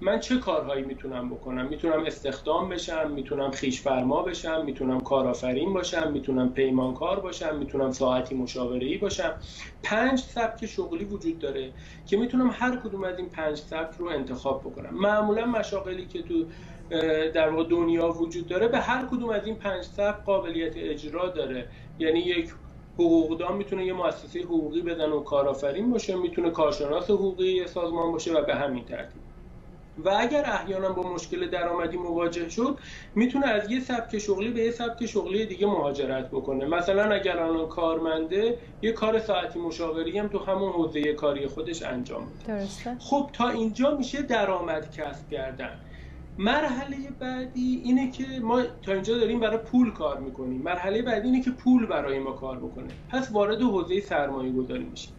من 0.00 0.20
چه 0.20 0.38
کارهایی 0.38 0.84
می‌تونم 0.84 1.30
بکنم؟ 1.30 1.68
می‌تونم 1.68 2.04
استخدام 2.04 2.68
بشم 2.68 3.10
می‌تونم 3.10 3.50
خیش 3.50 3.82
فرما 3.82 4.22
بشم 4.22 4.64
می‌تونم 4.64 5.00
کارآفرین 5.00 5.72
باشم 5.74 6.12
می‌تونم 6.12 6.52
پیمانکار 6.52 7.20
باشم 7.20 7.56
می‌تونم 7.56 7.90
ساعتی 7.90 8.34
مشاوره 8.34 8.98
باشم. 8.98 9.34
پنج 9.82 10.18
سبک 10.18 10.66
شغلی 10.66 11.04
وجود 11.04 11.38
داره 11.38 11.74
که 12.06 12.16
می‌تونم 12.16 12.50
هر 12.52 12.76
کدوم 12.76 13.04
از 13.04 13.18
این 13.18 13.28
پنج 13.28 13.56
سبک 13.58 13.94
رو 13.94 14.08
انتخاب 14.08 14.60
بکنم. 14.60 14.90
معمولا 14.92 15.46
مشاغلی 15.46 16.06
که 16.06 16.22
تو 16.22 16.48
در 17.34 17.48
واقع 17.48 17.68
دنیا 17.68 18.08
وجود 18.08 18.46
داره 18.48 18.68
به 18.68 18.78
هر 18.78 19.06
کدوم 19.06 19.30
از 19.30 19.46
این 19.46 19.54
پنج 19.56 19.84
سبک 19.84 20.24
قابلیت 20.24 20.72
اجرا 20.76 21.28
داره. 21.28 21.70
یعنی 21.98 22.20
یک 22.20 22.50
حقوقدان 22.94 23.56
می‌تونه 23.56 23.86
یه 23.86 23.92
مؤسسه 23.92 24.40
حقوقی 24.40 24.82
بدن 24.82 25.10
و 25.12 25.20
کارآفرین 25.20 25.90
باشه 25.90 26.16
می‌تونه 26.16 26.50
کارشناس 26.50 27.10
حقوقی 27.10 27.66
سازمان 27.66 28.12
باشه 28.12 28.32
و 28.32 28.42
به 28.44 28.54
همین 28.54 28.84
ترتیب. 28.84 29.22
و 30.04 30.16
اگر 30.18 30.44
احیانا 30.46 30.92
با 30.92 31.14
مشکل 31.14 31.50
درآمدی 31.50 31.96
مواجه 31.96 32.48
شد 32.48 32.78
می‌تونه 33.14 33.46
از 33.46 33.70
یه 33.70 33.80
سبک 33.80 34.18
شغلی 34.18 34.50
به 34.50 34.60
یه 34.60 34.70
سبک 34.70 35.06
شغلی 35.06 35.46
دیگه 35.46 35.66
مهاجرت 35.66 36.30
بکنه. 36.30 36.64
مثلا 36.64 37.14
اگر 37.14 37.38
الان 37.38 37.68
کارمنده 37.68 38.58
یه 38.82 38.92
کار 38.92 39.18
ساعتی 39.18 39.58
مشاوری 39.58 40.18
هم 40.18 40.28
تو 40.28 40.38
همون 40.38 40.72
حوزه 40.72 41.12
کاری 41.12 41.46
خودش 41.46 41.82
انجام 41.82 42.28
میده. 42.28 42.66
خب 42.98 43.30
تا 43.32 43.48
اینجا 43.48 43.96
میشه 43.96 44.22
درآمد 44.22 44.90
کسب 44.90 45.28
کردن. 45.30 45.80
مرحله 46.38 46.96
بعدی 47.18 47.82
اینه 47.84 48.10
که 48.10 48.24
ما 48.42 48.62
تا 48.62 48.92
اینجا 48.92 49.18
داریم 49.18 49.40
برای 49.40 49.58
پول 49.58 49.92
کار 49.92 50.20
می‌کنیم. 50.20 50.62
مرحله 50.62 51.02
بعدی 51.02 51.28
اینه 51.28 51.42
که 51.42 51.50
پول 51.50 51.86
برای 51.86 52.18
ما 52.18 52.32
کار 52.32 52.58
بکنه. 52.58 52.88
پس 53.08 53.32
وارد 53.32 53.62
حوزه 53.62 54.00
سرمایه 54.00 54.52
گذاری 54.52 54.84
میشیم. 54.84 55.17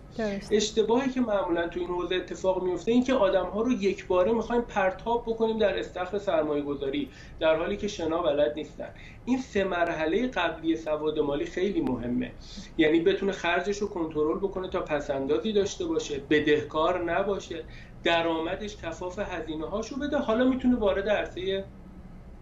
اشتباهی 0.51 1.09
که 1.09 1.21
معمولا 1.21 1.67
تو 1.67 1.79
این 1.79 1.89
حوزه 1.89 2.15
اتفاق 2.15 2.63
میفته 2.63 2.91
این 2.91 3.03
که 3.03 3.13
آدم 3.13 3.45
ها 3.45 3.61
رو 3.61 3.71
یک 3.71 4.07
باره 4.07 4.31
می‌خوایم 4.31 4.61
پرتاب 4.61 5.23
بکنیم 5.27 5.57
در 5.57 5.79
استخر 5.79 6.17
سرمایه 6.17 6.61
گذاری 6.61 7.11
در 7.39 7.55
حالی 7.55 7.77
که 7.77 7.87
شنا 7.87 8.21
بلد 8.21 8.53
نیستن. 8.55 8.89
این 9.25 9.37
سه 9.37 9.63
مرحله 9.63 10.27
قبلی 10.27 10.75
سواد 10.75 11.19
مالی 11.19 11.45
خیلی 11.45 11.81
مهمه. 11.81 12.31
یعنی 12.77 12.99
بتونه 12.99 13.31
خرجش 13.31 13.77
رو 13.77 13.87
کنترل 13.87 14.37
بکنه 14.37 14.69
تا 14.69 14.81
پسندازی 14.81 15.53
داشته 15.53 15.85
باشه 15.85 16.19
بدهکار 16.29 17.11
نباشه 17.11 17.65
درآمدش 18.03 18.77
کفاف 18.77 19.19
هزینه 19.19 19.65
هاشو 19.65 19.99
بده 19.99 20.17
حالا 20.17 20.45
می‌تونه 20.49 20.75
وارد 20.75 21.09
عرصه 21.09 21.65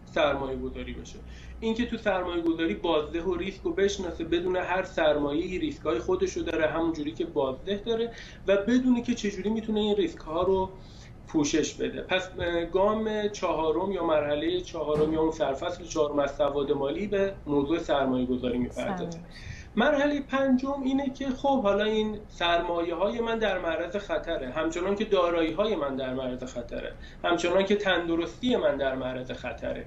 سرمایه 0.05 0.57
گذاری 0.57 0.93
بشه. 0.93 1.19
اینکه 1.59 1.85
تو 1.85 1.97
سرمایه 1.97 2.41
گذاری 2.41 2.73
بازده 2.73 3.21
و 3.21 3.35
ریسک 3.35 3.61
رو 3.63 3.73
بشناسه 3.73 4.23
بدون 4.23 4.55
هر 4.55 4.83
سرمایه 4.83 5.59
ریسک 5.59 5.81
های 5.81 5.99
خودش 5.99 6.33
رو 6.33 6.43
داره 6.43 6.67
همونجوری 6.67 7.11
که 7.11 7.25
بازده 7.25 7.81
داره 7.85 8.11
و 8.47 8.57
بدونی 8.57 9.01
که 9.01 9.13
چجوری 9.13 9.49
می‌تونه 9.49 9.79
این 9.79 9.95
ریسک 9.95 10.17
ها 10.19 10.43
رو 10.43 10.69
پوشش 11.27 11.73
بده. 11.73 12.01
پس 12.01 12.29
گام 12.73 13.27
چهارم 13.27 13.91
یا 13.91 14.05
مرحله 14.05 14.61
چهارم 14.61 15.13
یا 15.13 15.21
اون 15.21 15.31
سرفصل 15.31 15.83
چهارم 15.83 16.19
از 16.19 16.35
سواد 16.35 16.71
مالی 16.71 17.07
به 17.07 17.33
موضوع 17.45 17.79
سرمایه 17.79 18.25
گذاری 18.25 18.57
می‌پردازه 18.57 19.19
مرحله 19.75 20.21
پنجم 20.21 20.81
اینه 20.83 21.09
که 21.09 21.29
خب 21.29 21.63
حالا 21.63 21.83
این 21.83 22.19
سرمایه 22.29 22.95
های 22.95 23.21
من 23.21 23.39
در 23.39 23.59
معرض 23.59 23.95
خطره. 23.95 24.49
همچنان 24.49 24.95
که 24.95 25.05
دارایی 25.05 25.53
های 25.53 25.75
من 25.75 25.95
در 25.95 26.13
معرض 26.13 26.43
خطره. 26.43 26.93
همچنان 27.23 27.65
که 27.65 27.75
تندرستی 27.75 28.55
من 28.55 28.77
در 28.77 28.95
معرض 28.95 29.31
خطره. 29.31 29.85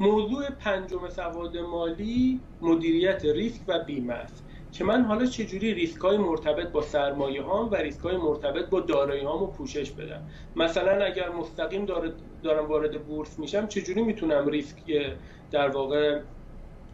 موضوع 0.00 0.50
پنجم 0.50 1.08
سواد 1.08 1.56
مالی 1.56 2.40
مدیریت 2.60 3.24
ریسک 3.24 3.60
و 3.68 3.84
بیمه 3.84 4.14
است 4.14 4.44
که 4.72 4.84
من 4.84 5.04
حالا 5.04 5.26
چجوری 5.26 5.74
ریسک 5.74 6.00
های 6.00 6.16
مرتبط 6.16 6.68
با 6.68 6.82
سرمایه 6.82 7.42
هام 7.42 7.70
و 7.70 7.74
ریسک 7.74 8.00
های 8.00 8.16
مرتبط 8.16 8.68
با 8.68 8.80
دارایی 8.80 9.24
هامو 9.24 9.46
پوشش 9.46 9.90
بدم؟ 9.90 10.22
مثلا 10.56 11.04
اگر 11.04 11.28
مستقیم 11.28 11.86
دارم 12.42 12.68
وارد 12.68 13.04
بورس 13.04 13.38
میشم 13.38 13.66
چجوری 13.66 14.02
می‌تونم 14.02 14.48
ریسک 14.48 14.76
در 15.50 15.68
واقع 15.68 16.20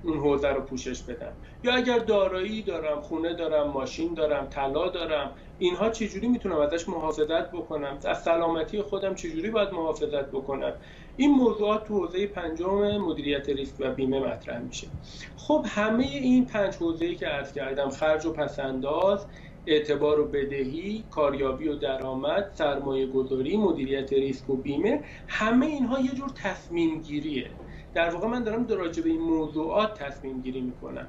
اون 0.03 0.19
حوزه 0.19 0.49
رو 0.49 0.61
پوشش 0.61 1.03
بدم؟ 1.03 1.33
یا 1.65 1.75
اگر 1.75 1.99
دارایی 1.99 2.63
دارم 2.63 3.01
خونه 3.01 3.35
دارم 3.35 3.71
ماشین 3.71 4.15
دارم 4.15 4.47
طلا 4.47 4.89
دارم 4.89 5.33
اینها 5.59 5.91
چجوری 5.91 6.29
می‌تونم 6.29 6.59
ازش 6.59 6.89
محافظت 6.89 7.51
بکنم؟ 7.51 7.99
از 8.05 8.23
سلامتی 8.23 8.83
خودم 8.83 9.15
چجوری 9.15 9.51
باید 9.51 9.73
محافظت 9.73 10.31
بکنم؟ 10.31 10.73
این 11.17 11.31
موضوعات 11.31 11.85
تو 11.85 11.99
حوزه 11.99 12.27
پنجم 12.27 12.99
مدیریت 12.99 13.49
ریسک 13.49 13.75
و 13.79 13.95
بیمه 13.95 14.21
مطرح 14.21 14.59
میشه. 14.59 14.87
خب 15.37 15.65
همه 15.69 16.05
این 16.05 16.45
پنج 16.45 16.75
حوزه‌ای 16.75 17.15
که 17.15 17.27
عرض 17.27 17.53
کردم 17.53 17.91
خرج 17.91 18.27
و 18.27 18.33
پس‌انداز 18.33 19.27
اعتبار 19.67 20.21
و 20.21 20.25
بدهی، 20.25 21.05
کاریابی 21.11 21.69
و 21.69 21.75
درآمد، 21.75 22.51
سرمایه 22.55 23.07
گذاری، 23.07 23.57
مدیریت 23.57 24.13
ریسک 24.13 24.51
و 24.51 24.57
بیمه 24.57 25.05
همه 25.29 25.67
اینها 25.67 26.01
یه 26.01 26.11
جور 26.11 26.29
تصمیم 26.29 27.01
گیریه 27.01 27.51
در 27.95 28.11
واقع 28.11 28.29
من 28.29 28.43
دارم 28.43 28.67
راجع 28.67 29.03
به 29.03 29.11
این 29.11 29.21
موضوعات 29.21 30.03
تصمیم 30.03 30.41
گیری 30.41 30.61
می‌کنم. 30.61 31.07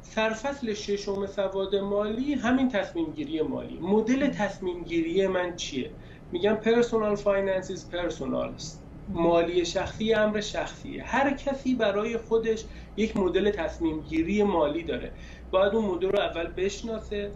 سرفصل 0.00 0.74
ششم 0.74 1.26
سواد 1.26 1.76
مالی 1.76 2.34
همین 2.34 2.68
تصمیم 2.68 3.12
گیری 3.12 3.42
مالی. 3.42 3.78
مدل 3.80 4.30
تصمیم 4.30 4.84
گیری 4.84 5.26
من 5.26 5.56
چیه؟ 5.56 5.90
میگم 6.32 6.54
personal 6.54 7.14
finance 7.14 7.90
personal 7.90 8.54
مالی 9.08 9.64
شخصی 9.64 10.14
امر 10.14 10.40
شخصیه 10.40 11.02
هر 11.02 11.36
کسی 11.36 11.74
برای 11.74 12.16
خودش 12.16 12.64
یک 12.96 13.16
مدل 13.16 13.50
تصمیم 13.50 14.00
گیری 14.00 14.42
مالی 14.42 14.82
داره. 14.82 15.12
باید 15.50 15.74
اون 15.74 15.84
مدل 15.84 16.08
رو 16.08 16.18
اول 16.18 16.46
بشناسه 16.46 17.32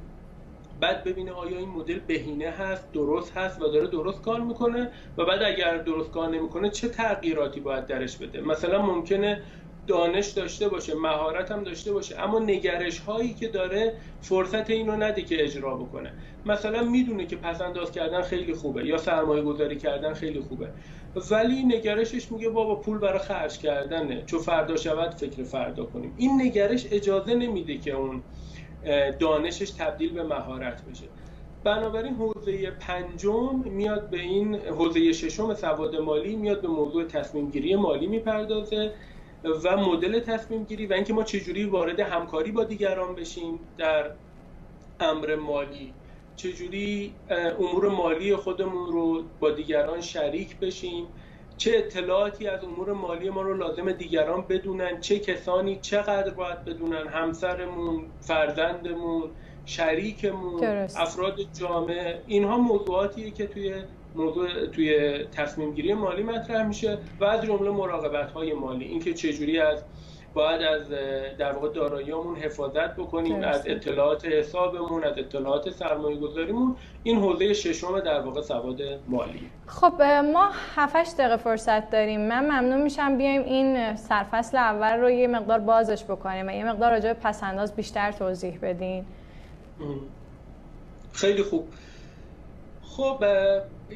بعد 0.81 1.05
ببینه 1.05 1.33
آیا 1.33 1.59
این 1.59 1.69
مدل 1.69 1.99
بهینه 1.99 2.51
هست 2.51 2.93
درست 2.93 3.37
هست 3.37 3.63
و 3.63 3.69
داره 3.69 3.87
درست 3.87 4.23
کار 4.23 4.41
می‌کنه 4.41 4.91
و 5.19 5.25
بعد 5.25 5.43
اگر 5.43 5.79
درست 5.79 6.11
کار 6.11 6.29
نمی‌کنه 6.29 6.71
چه 6.71 6.89
تغییراتی 6.89 7.61
باید 7.61 7.87
درش 7.87 8.17
بده؟ 8.17 8.41
مثلا 8.41 8.83
ممکنه 8.83 9.43
دانش 9.87 10.29
داشته 10.29 10.69
باشه 10.69 10.95
مهارت 10.95 11.51
هم 11.51 11.65
داشته 11.65 11.93
باشه 11.93 12.21
اما 12.21 12.39
نگرش 12.39 12.99
هایی 12.99 13.35
که 13.35 13.49
داره 13.49 13.95
فرصت 14.21 14.71
اینو 14.71 14.97
نده 14.97 15.23
که 15.23 15.45
اجرا 15.45 15.77
بکنه. 15.77 16.13
مثلا 16.47 16.83
می‌دونه 16.83 17.27
که 17.27 17.37
پسنداز 17.37 17.93
کردن 17.93 18.23
خیلی 18.23 18.55
خوبه 18.55 18.87
یا 18.87 18.99
سرمایه 18.99 19.43
گذاری 19.43 19.77
کردن 19.77 20.15
خیلی 20.15 20.41
خوبه. 20.41 20.69
ولی 21.31 21.63
نگرشش 21.65 22.33
میگه 22.33 22.49
بابا 22.49 22.77
پول 22.77 22.99
برای 22.99 23.19
خرج 23.19 23.59
کردنه. 23.59 24.25
چون 24.27 24.41
فردا 24.41 24.77
شود 24.77 25.15
فکر 25.15 25.45
فردا 25.45 25.85
کنیم. 25.85 26.15
این 26.17 26.43
نگرش 26.43 26.87
اجازه 26.91 27.35
نمیده 27.35 27.79
که 27.79 27.91
اون 27.93 28.23
دانشش 29.19 29.71
تبدیل 29.71 30.15
به 30.15 30.23
مهارت 30.23 30.85
بشه. 30.85 31.09
بنابراین 31.65 32.15
حوزه 32.15 32.71
پنجم 32.71 33.63
میاد 33.65 34.11
به 34.11 34.21
این 34.21 34.55
حوزه 34.55 35.13
ششم 35.13 35.55
سواد 35.55 35.97
مالی 35.97 36.37
میاد 36.37 36.63
به 36.63 36.69
موضوع 36.69 37.05
تصمیم 37.05 37.51
گیری 37.51 37.77
مالی 37.77 38.07
می‌پردازه 38.07 38.95
و 39.45 39.77
مدل 39.77 40.21
تصمیم 40.21 40.65
گیری 40.65 40.87
و 40.87 40.93
اینکه 40.93 41.13
ما 41.13 41.23
چجوری 41.23 41.65
وارد 41.65 42.01
همکاری 42.01 42.53
با 42.53 42.65
دیگران 42.65 43.15
بشیم 43.15 43.59
در 43.79 44.11
امر 45.01 45.37
مالی. 45.37 45.95
چجوری 46.37 47.15
امور 47.61 47.89
مالی 47.89 48.37
خودمون 48.37 48.93
رو 48.93 49.23
با 49.41 49.51
دیگران 49.51 50.01
شریک 50.01 50.57
بشیم؟ 50.57 51.07
چه 51.57 51.73
اطلاعاتی 51.77 52.49
از 52.49 52.65
امور 52.65 52.93
مالی 52.93 53.31
ما 53.31 53.43
رو 53.43 53.55
لازم 53.55 53.93
دیگران 53.93 54.45
بدونن؟ 54.49 55.01
چه 55.01 55.19
کسانی 55.19 55.79
چقدر 55.83 56.31
باید 56.31 56.65
بدونن؟ 56.65 57.09
همسرمون 57.09 58.05
فرزندمون 58.21 59.31
شریکمون 59.65 60.65
افراد 60.97 61.39
جامعه 61.61 62.23
اینها 62.27 62.59
موضوعاتیه 62.59 63.31
که 63.31 63.47
توی 63.47 63.75
موضوع 64.15 64.67
توی 64.67 65.19
تصمیم 65.25 65.75
گیری 65.75 65.95
مالی 65.95 66.23
مطرح 66.23 66.67
میشه 66.67 66.99
و 67.21 67.25
از 67.25 67.45
جمله 67.45 67.71
مراقبت 67.71 68.31
های 68.31 68.53
مالی. 68.53 68.85
اینکه 68.85 69.15
چجوری 69.15 69.59
از 69.59 69.85
باید 70.35 70.63
از 70.63 70.89
در 71.39 71.53
واقع 71.53 71.69
داراییامون 71.69 72.37
حفاظت 72.37 72.97
بکنیم 72.97 73.43
از 73.43 73.63
اطلاعات 73.67 74.25
حسابمون 74.25 75.05
از 75.05 75.19
اطلاعات 75.19 75.71
سرمایه 75.71 76.17
گذاریمون 76.17 76.77
این 77.03 77.19
حوزه 77.19 77.53
ششم 77.53 78.01
در 78.01 78.21
واقع 78.21 78.41
سواد 78.41 78.81
مالی. 79.09 79.51
خب 79.67 80.03
ما 80.03 80.51
7 80.77 81.17
دقیقه 81.17 81.37
فرصت 81.37 81.91
داریم. 81.91 82.21
من 82.21 82.45
ممنون 82.45 82.83
میشم 82.83 83.19
بیایم 83.19 83.43
این 83.43 83.97
سرفصل 83.97 84.57
اول 84.57 85.01
رو 85.01 85.11
یه 85.11 85.27
مقدار 85.27 85.59
بازش 85.59 86.05
بکنیم 86.05 86.49
و 86.49 86.51
یه 86.51 86.65
مقدار 86.65 86.91
راجع 86.91 87.13
به 87.13 87.21
پسنداز 87.21 87.77
بیشتر 87.77 88.13
توضیح 88.13 88.59
بدین. 88.63 89.05
خیلی 91.13 91.43
خوب. 91.43 91.69
خب 92.83 93.25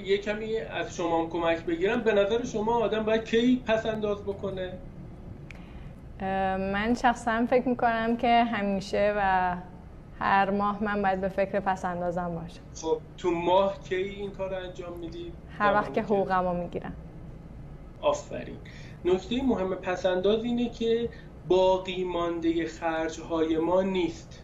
یه 0.04 0.18
کمی 0.18 0.56
از 0.56 0.96
شما 0.96 1.26
کمک 1.26 1.64
بگیرم. 1.64 2.00
به 2.00 2.12
نظر 2.12 2.44
شما 2.44 2.78
آدم 2.78 3.02
باید 3.02 3.24
کی 3.24 3.62
پس 3.66 3.86
انداز 3.86 4.22
بکنه؟ 4.22 4.72
من 6.20 6.94
شخصا 6.94 7.46
فکر 7.46 7.68
می‌کنم 7.68 8.16
که 8.16 8.44
همیشه 8.44 9.14
و 9.16 9.56
هر 10.18 10.50
ماه 10.50 10.84
من 10.84 11.02
باید 11.02 11.20
به 11.20 11.28
فکر 11.28 11.60
پس 11.60 11.84
اندازم 11.84 12.34
باشم 12.34 12.60
خب 12.74 13.00
تو 13.18 13.30
ماه 13.30 13.80
کی 13.82 13.94
این 13.94 14.30
کار 14.30 14.54
انجام 14.54 14.98
میدی؟ 14.98 15.32
هر 15.58 15.72
وقت 15.72 15.94
که 15.94 16.02
حقوقم 16.02 16.48
رو 16.48 16.54
می‌گیرم. 16.54 16.92
آفرین. 18.00 18.58
نکته 19.04 19.42
مهم 19.42 19.74
پسنداز 19.74 20.44
اینه 20.44 20.70
که 20.70 21.08
باقی 21.48 22.04
مانده 22.04 22.66
خرج 22.66 23.20
های 23.20 23.58
ما 23.58 23.82
نیست. 23.82 24.42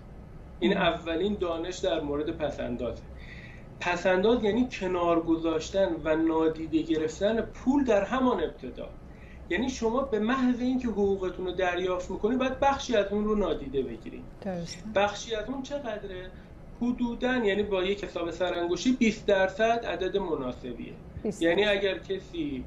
این 0.60 0.76
اولین 0.76 1.36
دانش 1.40 1.78
در 1.78 2.00
مورد 2.00 2.30
پسندازه 2.30 3.02
پسنداز 3.80 4.44
یعنی 4.44 4.68
کنار 4.70 5.20
گذاشتن 5.20 5.96
و 6.04 6.16
نادیده 6.16 6.82
گرفتن 6.82 7.40
پول 7.40 7.84
در 7.84 8.04
همان 8.04 8.40
ابتدا. 8.40 8.88
یعنی 9.52 9.70
شما 9.70 10.02
به 10.02 10.18
محض 10.18 10.60
اینکه 10.60 10.88
حقوقتون 10.88 11.46
رو 11.46 11.52
دریافت 11.52 12.10
می‌کنید 12.10 12.38
باید 12.38 12.60
بخشی 12.60 12.96
از 12.96 13.06
اون 13.10 13.24
رو 13.24 13.34
نادیده 13.34 13.82
بگیرید 13.82 14.24
بخشی 14.94 15.34
از 15.34 15.48
اون 15.48 15.62
چقدره؟ 15.62 16.30
حدودا 16.82 17.36
یعنی 17.36 17.62
با 17.62 17.84
یک 17.84 18.04
حساب 18.04 18.30
سرانگشتی 18.30 18.92
20 18.92 19.26
درصد 19.26 19.84
عدد 19.86 20.16
مناسبیه. 20.16 20.92
یعنی 21.40 21.64
اگر 21.64 21.98
کسی 21.98 22.64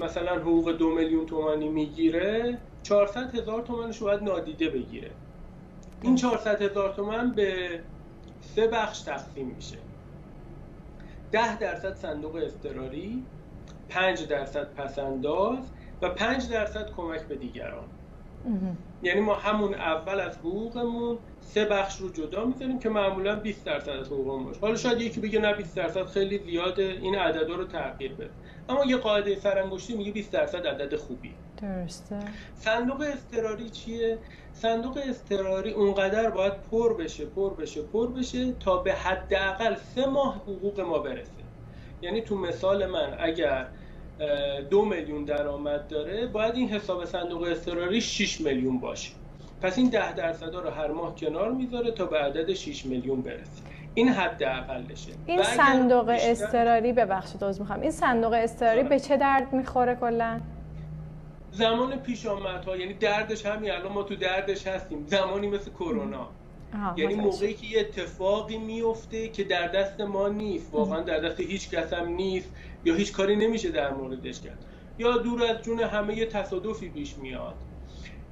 مثلا 0.00 0.34
حقوق 0.34 0.72
دو 0.72 0.90
میلیون 0.90 1.26
تومانی 1.26 1.68
می‌گیره 1.68 2.58
400 2.82 3.34
هزار 3.34 3.62
تومنش 3.62 3.98
باید 3.98 4.22
نادیده 4.22 4.70
بگیره. 4.70 5.10
این 6.02 6.16
400 6.16 6.62
هزار 6.62 6.94
تومن 6.94 7.30
به 7.30 7.80
سه 8.54 8.66
بخش 8.66 9.00
تقسیم 9.00 9.46
میشه. 9.46 9.76
10 11.32 11.58
درصد 11.58 11.94
صندوق 11.94 12.34
اضطراری 12.34 13.24
5 13.88 14.26
درصد 14.26 14.74
پسنداز 14.74 15.58
و 16.02 16.08
5 16.08 16.48
درصد 16.48 16.90
کمک 16.96 17.20
به 17.22 17.34
دیگران. 17.34 17.84
یعنی 19.02 19.20
ما 19.20 19.34
همون 19.34 19.74
اول 19.74 20.20
از 20.20 20.38
حقوقمون 20.38 21.18
سه 21.40 21.64
بخش 21.64 21.96
رو 21.96 22.08
جدا 22.12 22.44
می‌ذاریم 22.44 22.78
که 22.78 22.88
معمولا 22.88 23.36
20 23.36 23.64
درصد 23.64 23.88
از 23.88 24.06
حقوقمون 24.06 24.44
باشه. 24.44 24.60
حالا 24.60 24.76
شاید 24.76 25.00
یکی 25.00 25.20
بگه 25.20 25.38
نه 25.38 25.54
20 25.54 25.76
درصد 25.76 26.06
خیلی 26.06 26.38
زیاده 26.38 26.82
این 26.82 27.14
عددا 27.14 27.54
رو 27.54 27.64
تغییر 27.64 28.12
بده. 28.12 28.30
اما 28.68 28.84
یه 28.84 28.96
قاعده 28.96 29.36
سرانگشتی 29.36 29.96
میگه 29.96 30.12
20 30.12 30.32
درصد 30.32 30.66
عدد 30.66 30.96
خوبی. 30.96 31.34
درسته. 31.62 32.18
صندوق 32.54 33.04
اضطراری 33.12 33.70
چیه؟ 33.70 34.18
صندوق 34.52 34.98
اضطراری 35.08 35.72
اونقدر 35.72 36.30
باید 36.30 36.52
پر 36.70 36.94
بشه 36.94 37.26
پر 37.26 37.54
بشه 37.54 37.82
پر 37.82 38.06
بشه 38.06 38.52
تا 38.52 38.76
به 38.76 38.92
حداقل 38.92 39.74
سه 39.74 40.06
ماه 40.06 40.36
حقوق 40.36 40.80
ما 40.80 40.98
برسه. 40.98 41.30
یعنی 42.02 42.20
تو 42.20 42.36
مثال 42.36 42.86
من 42.86 43.16
اگر 43.18 43.66
دو 44.70 44.84
میلیون 44.84 45.24
درآمد 45.24 45.88
داره 45.88 46.26
باید 46.26 46.54
این 46.54 46.68
حساب 46.68 47.04
صندوق 47.04 47.42
اضطراری 47.42 48.00
6 48.00 48.40
میلیون 48.40 48.80
باشه. 48.80 49.12
پس 49.62 49.78
این 49.78 49.90
ده 49.90 50.12
درصد 50.12 50.54
رو 50.54 50.70
هر 50.70 50.88
ماه 50.88 51.14
کنار 51.14 51.52
می‌ذاره 51.52 51.90
تا 51.90 52.06
به 52.06 52.18
عدد 52.18 52.52
6 52.52 52.86
میلیون 52.86 53.22
برسه. 53.22 53.62
این 53.94 54.08
حد 54.08 54.42
اقلشه. 54.42 55.12
این 55.26 55.42
صندوق. 55.42 56.16
اضطراری 56.20 56.92
ببخشید 56.92 57.44
عذر 57.44 57.60
می‌خوام. 57.60 57.80
این 57.80 57.90
صندوق 57.90 58.32
اضطراری 58.32 58.82
به 58.82 59.00
چه 59.00 59.16
درد 59.16 59.52
می‌خوره 59.52 59.94
کلا؟ 59.94 60.40
زمان 61.52 61.96
پیش 61.96 62.26
ها 62.26 62.76
یعنی 62.76 62.94
دردش 62.94 63.46
همین 63.46 63.70
الان 63.70 63.92
ما 63.92 64.02
تو 64.02 64.16
دردش 64.16 64.66
هستیم. 64.66 65.06
زمانی 65.06 65.46
مثل 65.46 65.70
کرونا. 65.70 66.28
یعنی 66.96 67.14
موقعی 67.14 67.54
که 67.54 67.66
یه 67.66 67.80
اتفاقی 67.80 68.58
میفته 68.58 69.28
که 69.28 69.44
در 69.44 69.68
دست 69.68 70.00
ما 70.00 70.28
نیست. 70.28 70.74
واقعا 70.74 71.00
در 71.00 71.18
دست 71.18 71.40
هیچ 71.40 71.70
کس 71.70 71.92
هم 71.92 72.08
نیست. 72.08 72.50
یا 72.84 72.94
هیچ 72.94 73.12
کاری 73.12 73.36
نمیشه 73.36 73.70
در 73.70 73.94
موردش 73.94 74.40
کرد. 74.40 74.64
یا 74.98 75.16
دور 75.16 75.44
از 75.44 75.62
جون 75.62 75.80
همه 75.80 76.18
یه 76.18 76.26
تصادفی 76.26 76.88
پیش 76.88 77.18
میاد. 77.18 77.54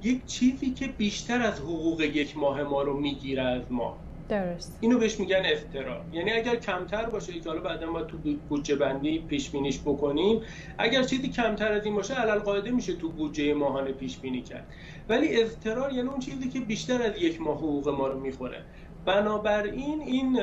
یک 0.01 0.25
چیزی 0.25 0.73
که 0.73 0.87
بیشتر 0.87 1.41
از 1.41 1.59
حقوق 1.59 2.01
یک 2.01 2.37
ماه 2.37 2.63
ما 2.63 2.81
رو 2.81 2.99
می‌گیره 2.99 3.43
از 3.43 3.61
ما. 3.69 3.97
درست. 4.29 4.77
اینو 4.81 4.97
بهش 4.99 5.19
میگن 5.19 5.43
افترا. 5.45 6.05
یعنی 6.11 6.31
اگر 6.31 6.55
کمتر 6.55 7.05
باشه 7.05 7.39
که 7.39 7.49
حالا 7.49 7.61
بعدا 7.61 7.91
ما 7.91 8.01
تو 8.01 8.17
بودجه 8.49 8.75
بندی 8.75 9.19
پیش 9.19 9.49
بینیش 9.49 9.79
بکنیم 9.79 10.41
اگر 10.77 11.03
چیزی 11.03 11.29
کمتر 11.29 11.71
از 11.71 11.85
این 11.85 11.95
باشه 11.95 12.13
علل 12.13 12.39
قاعده 12.39 12.71
میشه 12.71 12.95
تو 12.95 13.11
بودجه 13.11 13.53
ماهانه 13.53 13.91
پیش 13.91 14.17
بینی 14.17 14.41
کرد. 14.41 14.67
ولی 15.09 15.41
اضطرار 15.41 15.93
یعنی 15.93 16.07
اون 16.09 16.19
چیزی 16.19 16.49
که 16.49 16.59
بیشتر 16.59 17.01
از 17.01 17.17
یک 17.17 17.41
ماه 17.41 17.57
حقوق 17.57 17.89
ما 17.89 18.07
رو 18.07 18.19
می‌خوره. 18.19 18.65
بنابراین 19.05 20.01
این 20.01 20.39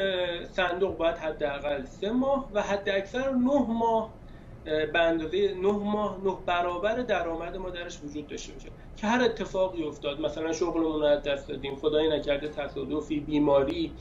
صندوق 0.53 0.97
باید 0.97 1.17
حداقل 1.17 1.85
سه 1.85 2.11
ماه 2.11 2.49
و 2.53 2.63
حد 2.63 2.89
اکثر 2.89 3.31
نه 3.31 3.67
ماه 3.69 4.11
به 4.65 4.99
اندازه 4.99 5.55
نه 5.55 5.73
ماه 5.73 6.19
نه 6.25 6.37
برابر 6.47 6.95
درآمد 6.95 7.57
ما 7.57 7.71
درش 7.71 8.01
وجود 8.05 8.27
داشته 8.27 8.53
باشه. 8.53 8.69
که 8.97 9.07
هر 9.07 9.23
اتفاقی 9.23 9.85
افتاد 9.85 10.21
مثلا 10.21 10.53
شغلمون 10.53 11.01
رو 11.01 11.05
از 11.05 11.23
دست 11.23 11.49
دادیم 11.49 11.77
خدای 11.77 12.19
نکرده 12.19 12.49
تصادفی 12.49 13.21
بیماری 13.21 13.93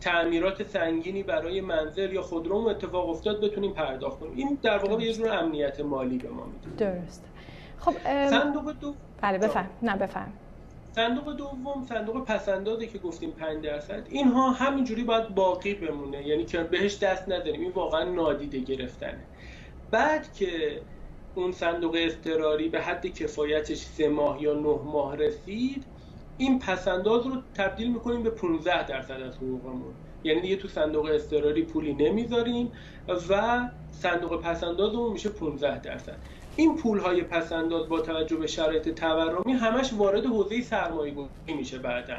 تعمیرات 0.00 0.62
سنگینی 0.62 1.22
برای 1.22 1.60
منزل 1.60 2.12
یا 2.12 2.22
خودروم 2.22 2.66
اتفاق 2.66 3.08
افتاد 3.08 3.40
بتونیم 3.40 3.72
پرداخت 3.72 4.20
کنیم. 4.20 4.32
این 4.36 4.58
در 4.62 4.78
واقع 4.78 5.02
یه 5.02 5.12
جور 5.12 5.38
امنیت 5.38 5.80
مالی 5.80 6.18
به 6.18 6.28
ما 6.28 6.44
میده. 6.46 6.92
درست 6.92 7.24
خب 7.78 7.92
صندوق 8.30 8.72
دو 8.80 8.94
بله 9.22 9.38
بفهم. 9.38 9.70
نه 9.82 9.96
بفهم. 9.96 10.32
صندوق 10.94 11.36
دوم 11.36 11.84
صندوق 11.88 12.24
پسندازه 12.24 12.86
که 12.86 12.98
گفتیم 12.98 13.30
5 13.30 13.64
درصد. 13.64 14.06
اینها 14.10 14.50
همینجوری 14.50 15.04
باید 15.04 15.28
باقی 15.28 15.74
بمونه. 15.74 16.26
یعنی 16.26 16.44
که 16.44 16.58
بهش 16.58 16.98
دست 16.98 17.28
نداریم؟ 17.28 17.60
این 17.60 17.72
واقعا 17.72 18.04
نادیده 18.04 18.58
گرفتنه. 18.58 19.26
بعد 19.90 20.32
که 20.32 20.82
اون 21.34 21.52
صندوق 21.52 21.96
اضطراری 21.98 22.68
به 22.68 22.80
حد 22.80 23.06
کفایتش 23.06 23.78
سه 23.78 24.08
ماه 24.08 24.42
یا 24.42 24.54
نه 24.54 24.80
ماه 24.84 25.16
رسید 25.16 25.86
این 26.36 26.58
پسنداز 26.58 27.26
رو 27.26 27.42
تبدیل 27.54 27.92
می‌کنیم 27.92 28.22
به 28.22 28.30
15 28.30 28.86
درصد 28.86 29.22
از 29.22 29.36
حقوقمون. 29.36 29.94
یعنی 30.24 30.40
دیگه 30.40 30.56
تو 30.56 30.68
صندوق 30.68 31.04
اضطراری 31.04 31.62
پولی 31.62 31.94
نمی‌ذاریم 31.94 32.72
و 33.30 33.60
صندوق 33.90 34.40
پسندازمون 34.40 35.12
میشه 35.12 35.28
15 35.28 35.80
درصد. 35.80 36.18
این 36.60 36.76
پول 36.76 36.98
های 36.98 37.22
پسنداز 37.22 37.88
با 37.88 38.00
توجه 38.00 38.36
به 38.36 38.46
شرایط 38.46 38.88
تورمی 38.88 39.52
همش 39.52 39.92
وارد 39.92 40.26
حوزه 40.26 40.60
سرمایه 40.60 41.14
گذاری 41.14 41.54
میشه 41.58 41.78
بعدا. 41.78 42.16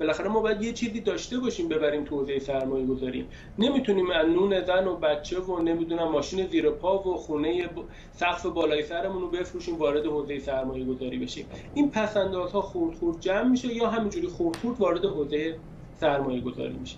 بالاخره 0.00 0.28
ما 0.28 0.40
باید 0.40 0.62
یه 0.62 0.72
چیزی 0.72 1.00
داشته 1.00 1.38
باشیم 1.38 1.68
ببریم 1.68 2.04
تو 2.04 2.18
حوزه 2.18 2.38
سرمایه 2.38 2.86
گذاری 2.86 3.26
نمی‌تونیم 3.58 4.10
از 4.10 4.26
نون 4.26 4.64
زن 4.64 4.86
و 4.86 4.96
بچه 4.96 5.40
و 5.40 5.62
نمی‌دونم 5.62 6.08
ماشین 6.08 6.46
زیر 6.46 6.70
پا 6.70 6.98
و 6.98 7.16
خونه 7.16 7.68
سقف 8.12 8.46
بالای 8.46 8.82
سرمون 8.82 9.22
رو 9.22 9.28
بفروشیم 9.28 9.76
وارد 9.76 10.06
حوزه 10.06 10.38
سرمایه 10.38 10.84
گذاری 10.84 11.18
بشیم. 11.18 11.46
این 11.74 11.90
پسندازها 11.90 12.60
خورد 12.60 12.96
خورد 12.96 13.20
جمع 13.20 13.48
میشه 13.48 13.74
یا 13.74 13.88
همینجوری 13.88 14.26
خورد 14.26 14.56
خورد 14.56 14.80
وارد 14.80 15.04
حوزه 15.04 15.56
سرمایه 16.00 16.40
گذاری 16.40 16.74
میشه. 16.74 16.96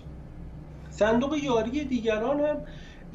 صندوق 0.89 1.35
یاری 1.43 1.83
دیگران 1.83 2.39
هم 2.39 2.57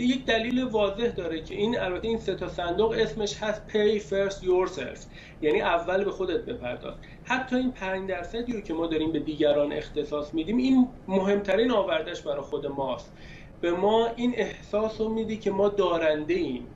یک 0.02 0.26
دلیل 0.26 0.64
واضح 0.64 1.06
داره 1.06 1.42
که 1.42 1.54
این 1.54 1.78
البته 1.78 2.08
این 2.08 2.18
سه 2.18 2.34
تا 2.34 2.48
صندوق 2.48 2.94
اسمش 2.98 3.36
هست 3.36 3.62
pay 3.68 4.00
first 4.00 4.44
yourself. 4.44 4.98
یعنی 5.42 5.60
اول 5.60 6.04
به 6.04 6.10
خودت 6.10 6.40
بپرداز. 6.40 6.94
حتی 7.24 7.56
این 7.56 7.72
5 7.72 8.08
درصدی 8.08 8.52
رو 8.52 8.60
که 8.60 8.74
ما 8.74 8.86
داریم 8.86 9.12
به 9.12 9.18
دیگران 9.18 9.72
اختصاص 9.72 10.34
میدیم 10.34 10.56
این 10.56 10.88
مهمترین 11.08 11.70
آوردش 11.70 12.22
برای 12.22 12.40
خود 12.40 12.66
ماست. 12.66 13.12
به 13.60 13.72
ما 13.72 14.08
این 14.16 14.34
احساس 14.36 15.00
رو 15.00 15.08
میدی 15.08 15.36
که 15.36 15.50
ما 15.50 15.68
دارنده 15.68 16.34
ایم 16.34 16.66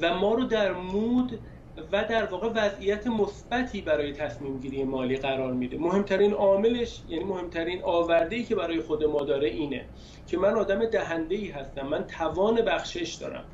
و 0.00 0.14
ما 0.14 0.34
رو 0.34 0.44
در 0.44 0.72
مود 0.72 1.38
و 1.92 2.04
در 2.04 2.24
واقع 2.24 2.48
وضعیت 2.48 3.06
مثبتی 3.06 3.80
برای 3.80 4.12
تصمیم 4.12 4.58
گیری 4.58 4.84
مالی 4.84 5.16
قرار 5.16 5.52
میده. 5.52 5.78
مهمترین 5.78 6.32
عاملش 6.32 7.02
یعنی 7.08 7.24
مهمترین 7.24 7.82
آورده 7.82 8.36
ای 8.36 8.44
که 8.44 8.54
برای 8.54 8.80
خود 8.80 9.04
ما 9.04 9.20
داره 9.20 9.48
اینه 9.48 9.84
که 10.26 10.38
من 10.38 10.54
آدم 10.54 10.84
دهنده 10.84 11.34
ای 11.34 11.48
هستم 11.48 11.86
من 11.86 12.06
توان 12.06 12.54
بخشش 12.54 13.14
دارم. 13.14 13.44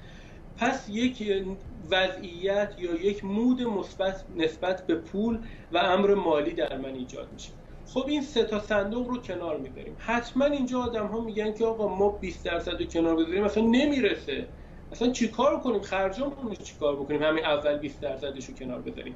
پس 0.56 0.88
یک 0.88 1.44
وضعیت 1.90 2.74
یا 2.78 2.94
یک 2.94 3.24
مود 3.24 3.62
مثبت 3.62 4.24
نسبت 4.36 4.86
به 4.86 4.94
پول 4.94 5.38
و 5.72 5.78
امر 5.78 6.14
مالی 6.14 6.50
در 6.50 6.76
من 6.76 6.94
ایجاد 6.94 7.32
میشه. 7.32 7.50
خب 7.86 8.04
این 8.08 8.22
سه 8.22 8.44
تا 8.44 8.58
صندوق 8.60 9.08
رو 9.08 9.18
کنار 9.18 9.58
می‌بریم. 9.58 9.96
حتما 9.98 10.44
اینجا 10.44 10.80
آدم 10.80 11.06
ها 11.06 11.20
میگن 11.20 11.52
که 11.52 11.64
آقا 11.64 11.88
ما 11.88 12.08
20 12.08 12.44
درصد 12.44 12.80
رو 12.80 12.84
کنار 12.84 13.16
بذاریم 13.16 13.44
مثلا 13.44 13.62
نمی‌رسه. 13.62 14.46
اصلا 14.92 15.10
چیکار 15.10 15.60
کنیم؟ 15.60 15.80
خرجمون 15.80 16.32
رو 16.42 16.54
چیکار 16.54 16.96
بکنیم؟ 16.96 17.22
همین 17.22 17.44
اول 17.44 17.78
20 17.78 18.00
درصدش 18.00 18.46
رو 18.46 18.54
کنار 18.54 18.80
بذاریم. 18.80 19.14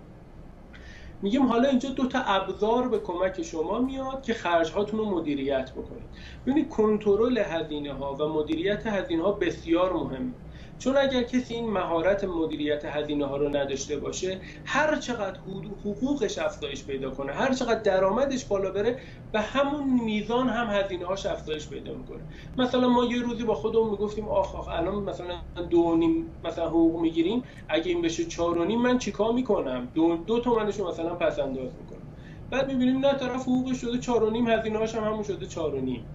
میگیم 1.23 1.47
حالا 1.47 1.69
اینجا 1.69 1.89
دو 1.89 2.07
تا 2.07 2.19
ابزار 2.19 2.89
به 2.89 2.99
کمک 2.99 3.43
شما 3.43 3.79
میاد 3.79 4.23
که 4.23 4.35
خرج 4.35 4.73
رو 4.73 5.05
مدیریت 5.05 5.73
بکنید. 5.73 6.05
ببینید 6.47 6.69
کنترل 6.69 7.39
هزینه 7.39 7.93
ها 7.93 8.15
و 8.15 8.29
مدیریت 8.29 8.87
هزینه 8.87 9.23
ها 9.23 9.33
بسیار 9.33 9.93
مهمه. 9.93 10.33
چون 10.79 10.97
اگر 10.97 11.23
کسی 11.23 11.55
این 11.55 11.71
مهارت 11.71 12.25
مدیریت 12.25 12.85
هزینه 12.85 13.27
ها 13.27 13.37
رو 13.37 13.49
نداشته 13.49 13.97
باشه 13.99 14.41
هر 14.65 14.97
چقدر 14.97 15.41
حقوقش 15.85 16.39
افزایش 16.39 16.87
پیدا 16.87 17.11
کنه 17.11 17.33
هر 17.33 17.55
چقدر 17.55 17.81
درآمدش 17.83 18.45
بالا 18.45 18.71
بره 18.71 18.99
به 19.33 19.41
همون 19.41 20.05
میزان 20.05 20.49
هم 20.49 20.67
هزینه 20.71 21.07
هاش 21.07 21.27
افزایش 21.27 21.69
پیدا 21.69 21.95
می‌کنه. 21.95 22.25
مثلا 22.57 22.89
ما 22.89 23.05
یه 23.05 23.23
روزی 23.23 23.45
با 23.45 23.55
خودمون 23.55 23.91
می‌گفتیم 23.91 24.29
آخ 24.29 24.55
آخ 24.55 24.69
الان 24.69 24.95
مثلا 24.95 25.43
دو 25.71 25.97
نیم 25.97 26.39
مثلا 26.45 26.69
حقوق 26.69 27.01
می‌گیریم 27.01 27.43
اگه 27.69 27.91
این 27.91 28.03
بشه 28.03 28.25
چهار 28.25 28.59
و 28.59 28.65
نیم 28.65 28.83
من 28.83 28.99
چیکار 28.99 29.33
می‌کنم؟ 29.33 29.91
دو, 29.95 30.17
دو 30.17 30.41
تومنشو 30.41 30.89
مثلا 30.89 31.15
پس 31.15 31.39
انداز 31.39 31.77
می‌کنم. 31.79 32.09
بعد 32.51 32.73
می‌بینیم 32.73 33.07
نه 33.07 33.15
طرف 33.15 33.43
حقوقش 33.43 33.81
شده 33.81 33.99
چهار 33.99 34.25
و 34.25 34.31
نیم 34.31 34.49
هزینه 34.49 34.79
هاش 34.79 34.95
هم 34.95 35.05
همون 35.05 35.23
شده 35.23 35.47
چهار 35.47 35.75
و 35.75 35.81
نیم. 35.81 36.09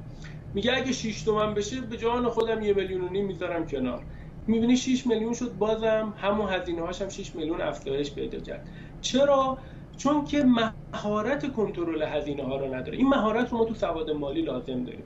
میگه 0.53 0.73
اگه 0.77 0.91
6 0.91 1.23
تومن 1.23 1.53
بشه 1.53 1.81
به 1.81 1.97
جان 1.97 2.29
خودم 2.29 2.61
یه 2.61 2.73
میلیون 2.73 3.01
و 3.01 3.09
نیم 3.09 3.25
می‌ذارم 3.25 3.65
کنار. 3.67 4.05
می‌بینی 4.51 4.77
6 4.77 5.07
میلیون 5.07 5.33
شد 5.33 5.53
بازم 5.53 6.13
همون 6.17 6.49
هزینه 6.49 6.81
هاش 6.81 7.01
هم 7.01 7.09
6 7.09 7.35
میلیون 7.35 7.61
افزایش 7.61 8.11
پیدا 8.11 8.39
کرد. 8.39 8.67
چرا؟ 9.01 9.57
چون 9.97 10.25
که 10.25 10.43
مهارت 10.43 11.53
کنترل 11.53 12.03
هزینه 12.03 12.43
ها 12.43 12.57
رو 12.57 12.73
نداره. 12.73 12.97
این 12.97 13.07
مهارت 13.07 13.51
رو 13.51 13.57
ما 13.57 13.65
تو 13.65 13.73
سواد 13.73 14.11
مالی 14.11 14.41
لازم 14.41 14.83
داریم. 14.83 15.03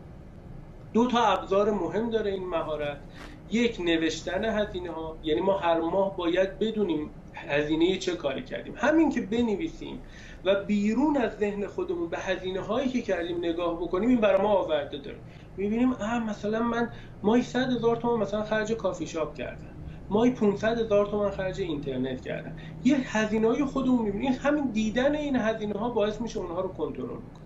دو 0.94 1.08
تا 1.08 1.26
ابزار 1.26 1.72
مهم 1.72 2.10
داره 2.10 2.32
این 2.32 2.48
مهارت. 2.48 2.98
یک 3.52 3.82
نوشتن 3.82 4.46
هزینه 4.46 4.92
ها. 4.92 5.18
یعنی 5.24 5.42
ما 5.42 5.58
هر 5.58 5.80
ماه 5.80 6.18
باید 6.18 6.60
بدونیم 6.60 7.10
هزینه 7.34 7.98
چه 7.98 8.16
کاری 8.16 8.44
کردیم. 8.44 8.74
همین 8.78 9.12
که 9.12 9.22
بنویسیم 9.22 10.00
و 10.46 10.64
بیرون 10.64 11.18
از 11.18 11.38
ذهن 11.38 11.68
خودمون 11.68 12.10
به 12.10 12.18
هزینه 12.18 12.60
هایی 12.60 12.90
که 12.90 13.02
کردیم 13.02 13.38
نگاه 13.38 13.82
بکنیم 13.82 14.10
این 14.10 14.22
برای 14.22 14.42
ما 14.42 14.50
آورده 14.50 14.98
داره. 14.98 15.18
می‌بینیم 15.58 15.92
اه 15.92 16.20
مثلا 16.30 16.64
من 16.64 16.90
ماهی 17.24 17.42
100 17.42 17.72
هزار 17.72 17.96
تومان 17.96 18.20
مثلا 18.20 18.44
خرج 18.44 18.72
کافی 18.72 19.08
شاپ 19.08 19.34
کردم. 19.34 19.76
ماهی 20.10 20.32
500 20.32 20.80
هزار 20.80 21.06
تومان 21.06 21.32
خرج 21.32 21.62
اینترنت 21.62 22.22
کردم. 22.22 22.56
یه 22.84 23.18
هزینه 23.18 23.48
های 23.48 23.66
خودمون 23.66 24.06
می‌بینیم. 24.06 24.34
همین 24.42 24.72
دیدن 24.72 25.16
این 25.16 25.36
هزینه 25.36 25.80
ها 25.80 25.90
باعث 25.90 26.22
میشه 26.22 26.40
اونها 26.40 26.62
رو 26.62 26.70
کنترل 26.70 27.08
کنیم 27.08 27.46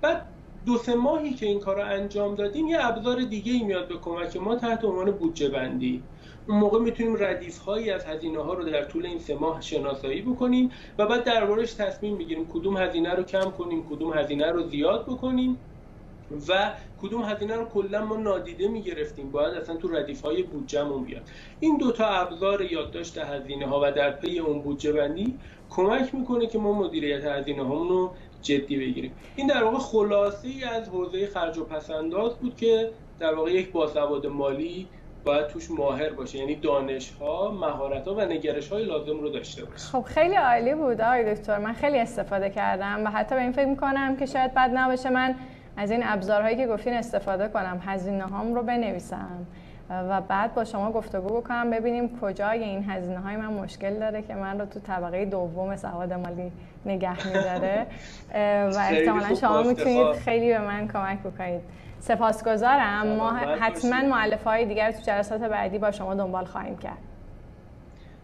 بعد 0.00 0.26
دو 0.66 0.78
سه 0.78 0.94
ماهی 0.94 1.34
که 1.34 1.46
این 1.46 1.60
کار 1.60 1.76
رو 1.76 1.84
انجام 1.84 2.34
دادیم 2.34 2.66
یه 2.66 2.86
ابزار 2.86 3.22
دیگه 3.22 3.52
ای 3.52 3.62
میاد 3.62 3.88
به 3.88 3.96
کمک 3.98 4.36
ما 4.36 4.56
تحت 4.56 4.84
عنوان 4.84 5.10
بودجه 5.10 5.48
بندی. 5.48 6.02
اون 6.48 6.58
موقع 6.58 6.78
می‌تونیم 6.78 7.16
ردیف 7.18 7.58
هایی 7.58 7.90
از 7.90 8.04
هزینه 8.04 8.42
ها 8.42 8.54
رو 8.54 8.64
در 8.64 8.84
طول 8.84 9.06
این 9.06 9.18
سه 9.18 9.34
ماه 9.34 9.60
شناسایی 9.60 10.22
بکنیم 10.22 10.70
و 10.98 11.06
بعد 11.06 11.24
دربارش 11.24 11.74
تصمیم 11.74 12.18
بگیریم 12.18 12.48
کدوم 12.48 12.76
هزینه 12.76 13.14
رو 13.14 13.22
کم 13.22 13.50
کنیم 13.50 13.86
کدوم 13.86 14.12
هزینه 14.12 14.50
رو 14.50 14.62
زیاد 14.62 15.06
بکنیم. 15.06 15.58
و 16.48 16.72
کدوم 17.02 17.22
هزینه 17.22 17.54
رو 17.54 17.64
کلا 17.64 18.04
ما 18.04 18.16
نادیده 18.16 18.68
می‌گرفتیم. 18.68 19.30
باید 19.30 19.54
اصلا 19.54 19.76
تو 19.76 19.88
ردیف 19.88 20.22
های 20.22 20.42
بودجهمون 20.42 21.04
بیاد. 21.04 21.22
این 21.60 21.76
دوتا 21.76 22.06
ابزار 22.06 22.62
یادداشت 22.62 23.18
هزینه 23.18 23.66
ها 23.66 23.80
و 23.84 23.92
در 23.92 24.10
پی 24.10 24.38
اون 24.38 24.62
بودجه 24.62 24.92
بندی 24.92 25.38
کمک 25.70 26.14
می‌کنه 26.14 26.46
که 26.46 26.58
ما 26.58 26.72
مدیریت 26.72 27.24
هزینه 27.24 27.62
هامون 27.62 27.88
رو 27.88 28.12
جدی 28.42 28.76
بگیریم. 28.76 29.12
این 29.36 29.46
در 29.46 29.64
واقع 29.64 29.78
خلاصه 29.78 30.48
از 30.72 30.88
حوزه 30.88 31.26
خرج 31.26 31.58
و 31.58 31.64
پسنداز 31.64 32.34
بود 32.34 32.56
که 32.56 32.90
در 33.18 33.34
واقع 33.34 33.52
یک 33.52 33.72
باسواد 33.72 34.26
مالی 34.26 34.88
باید 35.24 35.46
توش 35.46 35.70
ماهر 35.70 36.10
باشه. 36.10 36.38
یعنی 36.38 36.54
دانش 36.54 37.10
ها 37.10 37.50
مهارت 37.50 38.08
ها 38.08 38.14
و 38.14 38.20
نگرش 38.20 38.68
های 38.68 38.84
لازم 38.84 39.20
رو 39.20 39.28
داشته 39.28 39.64
باشه. 39.64 39.86
خب 39.86 40.02
خیلی 40.02 40.34
عالی 40.34 40.74
بود 40.74 41.00
آقای 41.00 41.34
دکتر. 41.34 41.58
من 41.58 41.72
خیلی 41.72 41.98
استفاده 41.98 42.50
کردم 42.50 43.04
و 43.04 43.10
حتی 43.10 43.34
به 43.34 43.40
این 43.40 43.52
فکر 43.52 43.66
می‌کنم 43.66 44.16
که 44.16 44.26
شاید 44.26 44.54
بد 44.54 44.70
نباشه. 44.74 45.10
من 45.10 45.34
از 45.80 45.90
این 45.90 46.02
ابزارهایی 46.04 46.56
که 46.56 46.66
گفتین 46.66 46.94
استفاده 46.94 47.48
کنم 47.48 47.82
هزینه 47.86 48.24
هام 48.24 48.54
رو 48.54 48.62
بنویسم. 48.62 49.46
و 49.90 50.20
بعد 50.20 50.54
با 50.54 50.64
شما 50.64 50.92
گفتگو 50.92 51.40
بکنم 51.40 51.70
ببینیم 51.70 52.20
کجای 52.20 52.64
این 52.64 52.90
هزینه 52.90 53.20
های 53.20 53.36
من 53.36 53.46
مشکل 53.46 53.98
داره 53.98 54.22
که 54.22 54.34
من 54.34 54.60
رو 54.60 54.66
تو 54.66 54.80
طبقه 54.80 55.24
دوم 55.24 55.76
سواد 55.76 56.12
مالی 56.12 56.52
نگه 56.86 57.26
میداره. 57.26 57.86
و 58.74 58.78
احتمالا 58.78 59.34
شما 59.34 59.62
می‌تونید 59.62 60.12
خیلی 60.12 60.48
به 60.48 60.58
من 60.58 60.88
کمک 60.88 61.18
بکنید. 61.18 61.60
سپاسگزارم. 61.98 63.06
ما 63.06 63.30
حتما 63.32 64.02
معلف 64.02 64.44
های 64.44 64.64
دیگر 64.64 64.92
تو 64.92 65.02
جلسات 65.02 65.40
بعدی 65.40 65.78
با 65.78 65.90
شما 65.90 66.14
دنبال 66.14 66.44
خواهیم 66.44 66.76
کرد. 66.76 66.98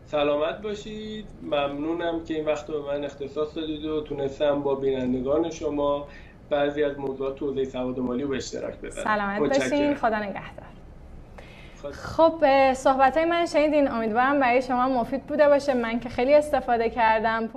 سلامت 0.04 0.62
باشید. 0.62 1.26
ممنونم 1.42 2.24
که 2.24 2.34
این 2.34 2.44
وقت 2.44 2.66
به 2.66 2.80
من 2.80 3.04
اختصاص 3.04 3.56
دادید 3.56 3.84
و 3.84 4.00
تونستم 4.00 4.62
با 4.62 4.74
بینندگان 4.74 5.50
شما 5.50 6.06
بعضی 6.50 6.84
از 6.84 6.98
موضوعات 6.98 7.36
توضیح 7.36 7.64
سواد 7.64 7.98
مالی 7.98 8.22
رو 8.22 8.28
به 8.28 8.36
اشتراک 8.36 8.74
بذارم 8.80 9.04
سلامت 9.04 9.58
باشین. 9.58 9.94
خدا 9.94 10.18
نگهدار. 10.18 10.66
خب 11.92 12.34
صحبت 12.72 13.16
های 13.16 13.26
من 13.26 13.46
شنیدین. 13.46 13.90
امیدوارم 13.90 14.40
برای 14.40 14.62
شما 14.62 14.88
مفید 14.88 15.22
بوده 15.22 15.48
باشه. 15.48 15.74
من 15.74 16.00
که 16.00 16.08
خیلی 16.08 16.34
استفاده 16.34 16.90
کردم. 16.90 17.48